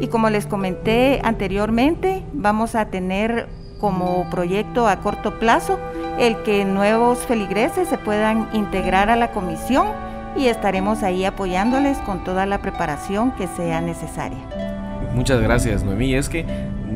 Y 0.00 0.06
como 0.06 0.30
les 0.30 0.46
comenté 0.46 1.20
anteriormente, 1.22 2.22
vamos 2.32 2.74
a 2.74 2.86
tener 2.86 3.48
como 3.78 4.28
proyecto 4.30 4.88
a 4.88 5.00
corto 5.00 5.38
plazo 5.38 5.78
el 6.18 6.42
que 6.42 6.64
nuevos 6.64 7.18
feligreses 7.18 7.88
se 7.88 7.98
puedan 7.98 8.48
integrar 8.54 9.10
a 9.10 9.16
la 9.16 9.30
comisión 9.32 9.88
y 10.36 10.46
estaremos 10.46 11.02
ahí 11.02 11.24
apoyándoles 11.26 11.98
con 11.98 12.24
toda 12.24 12.46
la 12.46 12.62
preparación 12.62 13.32
que 13.32 13.46
sea 13.46 13.80
necesaria. 13.82 14.67
Muchas 15.14 15.40
gracias, 15.40 15.84
Noemí. 15.84 16.14
Es 16.14 16.28
que 16.28 16.44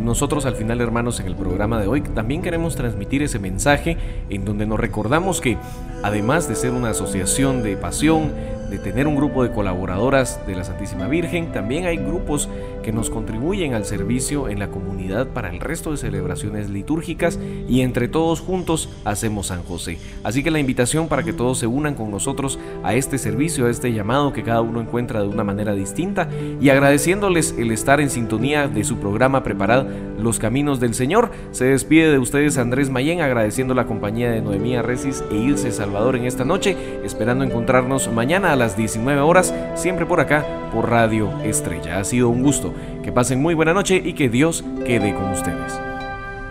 nosotros 0.02 0.46
al 0.46 0.54
final, 0.54 0.80
hermanos, 0.80 1.20
en 1.20 1.26
el 1.26 1.34
programa 1.34 1.80
de 1.80 1.86
hoy 1.86 2.00
también 2.02 2.42
queremos 2.42 2.76
transmitir 2.76 3.22
ese 3.22 3.38
mensaje 3.38 3.96
en 4.30 4.44
donde 4.44 4.66
nos 4.66 4.78
recordamos 4.78 5.40
que, 5.40 5.56
además 6.02 6.48
de 6.48 6.54
ser 6.54 6.72
una 6.72 6.90
asociación 6.90 7.62
de 7.62 7.76
pasión, 7.76 8.32
de 8.72 8.78
tener 8.78 9.06
un 9.06 9.16
grupo 9.16 9.42
de 9.42 9.52
colaboradoras 9.52 10.40
de 10.46 10.56
la 10.56 10.64
Santísima 10.64 11.06
Virgen, 11.06 11.52
también 11.52 11.84
hay 11.84 11.98
grupos 11.98 12.48
que 12.82 12.90
nos 12.90 13.10
contribuyen 13.10 13.74
al 13.74 13.84
servicio 13.84 14.48
en 14.48 14.58
la 14.58 14.68
comunidad 14.68 15.26
para 15.26 15.50
el 15.50 15.60
resto 15.60 15.90
de 15.90 15.98
celebraciones 15.98 16.70
litúrgicas 16.70 17.38
y 17.68 17.82
entre 17.82 18.08
todos 18.08 18.40
juntos 18.40 18.88
hacemos 19.04 19.48
San 19.48 19.62
José. 19.62 19.98
Así 20.24 20.42
que 20.42 20.50
la 20.50 20.58
invitación 20.58 21.08
para 21.08 21.22
que 21.22 21.34
todos 21.34 21.58
se 21.58 21.66
unan 21.66 21.94
con 21.94 22.10
nosotros 22.10 22.58
a 22.82 22.94
este 22.94 23.18
servicio, 23.18 23.66
a 23.66 23.70
este 23.70 23.92
llamado 23.92 24.32
que 24.32 24.42
cada 24.42 24.62
uno 24.62 24.80
encuentra 24.80 25.20
de 25.20 25.28
una 25.28 25.44
manera 25.44 25.74
distinta 25.74 26.30
y 26.58 26.70
agradeciéndoles 26.70 27.54
el 27.58 27.72
estar 27.72 28.00
en 28.00 28.08
sintonía 28.08 28.68
de 28.68 28.84
su 28.84 28.96
programa 28.96 29.42
Preparad 29.42 29.84
los 30.18 30.38
Caminos 30.38 30.80
del 30.80 30.94
Señor. 30.94 31.30
Se 31.50 31.66
despide 31.66 32.10
de 32.10 32.18
ustedes 32.18 32.56
Andrés 32.56 32.88
Mayén 32.88 33.20
agradeciendo 33.20 33.74
la 33.74 33.86
compañía 33.86 34.30
de 34.30 34.40
Noemía 34.40 34.80
Resis 34.80 35.22
e 35.30 35.36
Ilse 35.36 35.72
Salvador 35.72 36.16
en 36.16 36.24
esta 36.24 36.46
noche, 36.46 36.76
esperando 37.04 37.44
encontrarnos 37.44 38.10
mañana 38.10 38.52
a 38.52 38.56
las 38.62 38.76
19 38.76 39.20
horas, 39.20 39.52
siempre 39.74 40.06
por 40.06 40.20
acá, 40.20 40.46
por 40.72 40.88
Radio 40.88 41.32
Estrella. 41.42 41.98
Ha 41.98 42.04
sido 42.04 42.28
un 42.28 42.44
gusto. 42.44 42.72
Que 43.02 43.10
pasen 43.10 43.42
muy 43.42 43.54
buena 43.54 43.74
noche 43.74 44.00
y 44.04 44.12
que 44.12 44.28
Dios 44.28 44.64
quede 44.86 45.14
con 45.14 45.30
ustedes. 45.30 45.91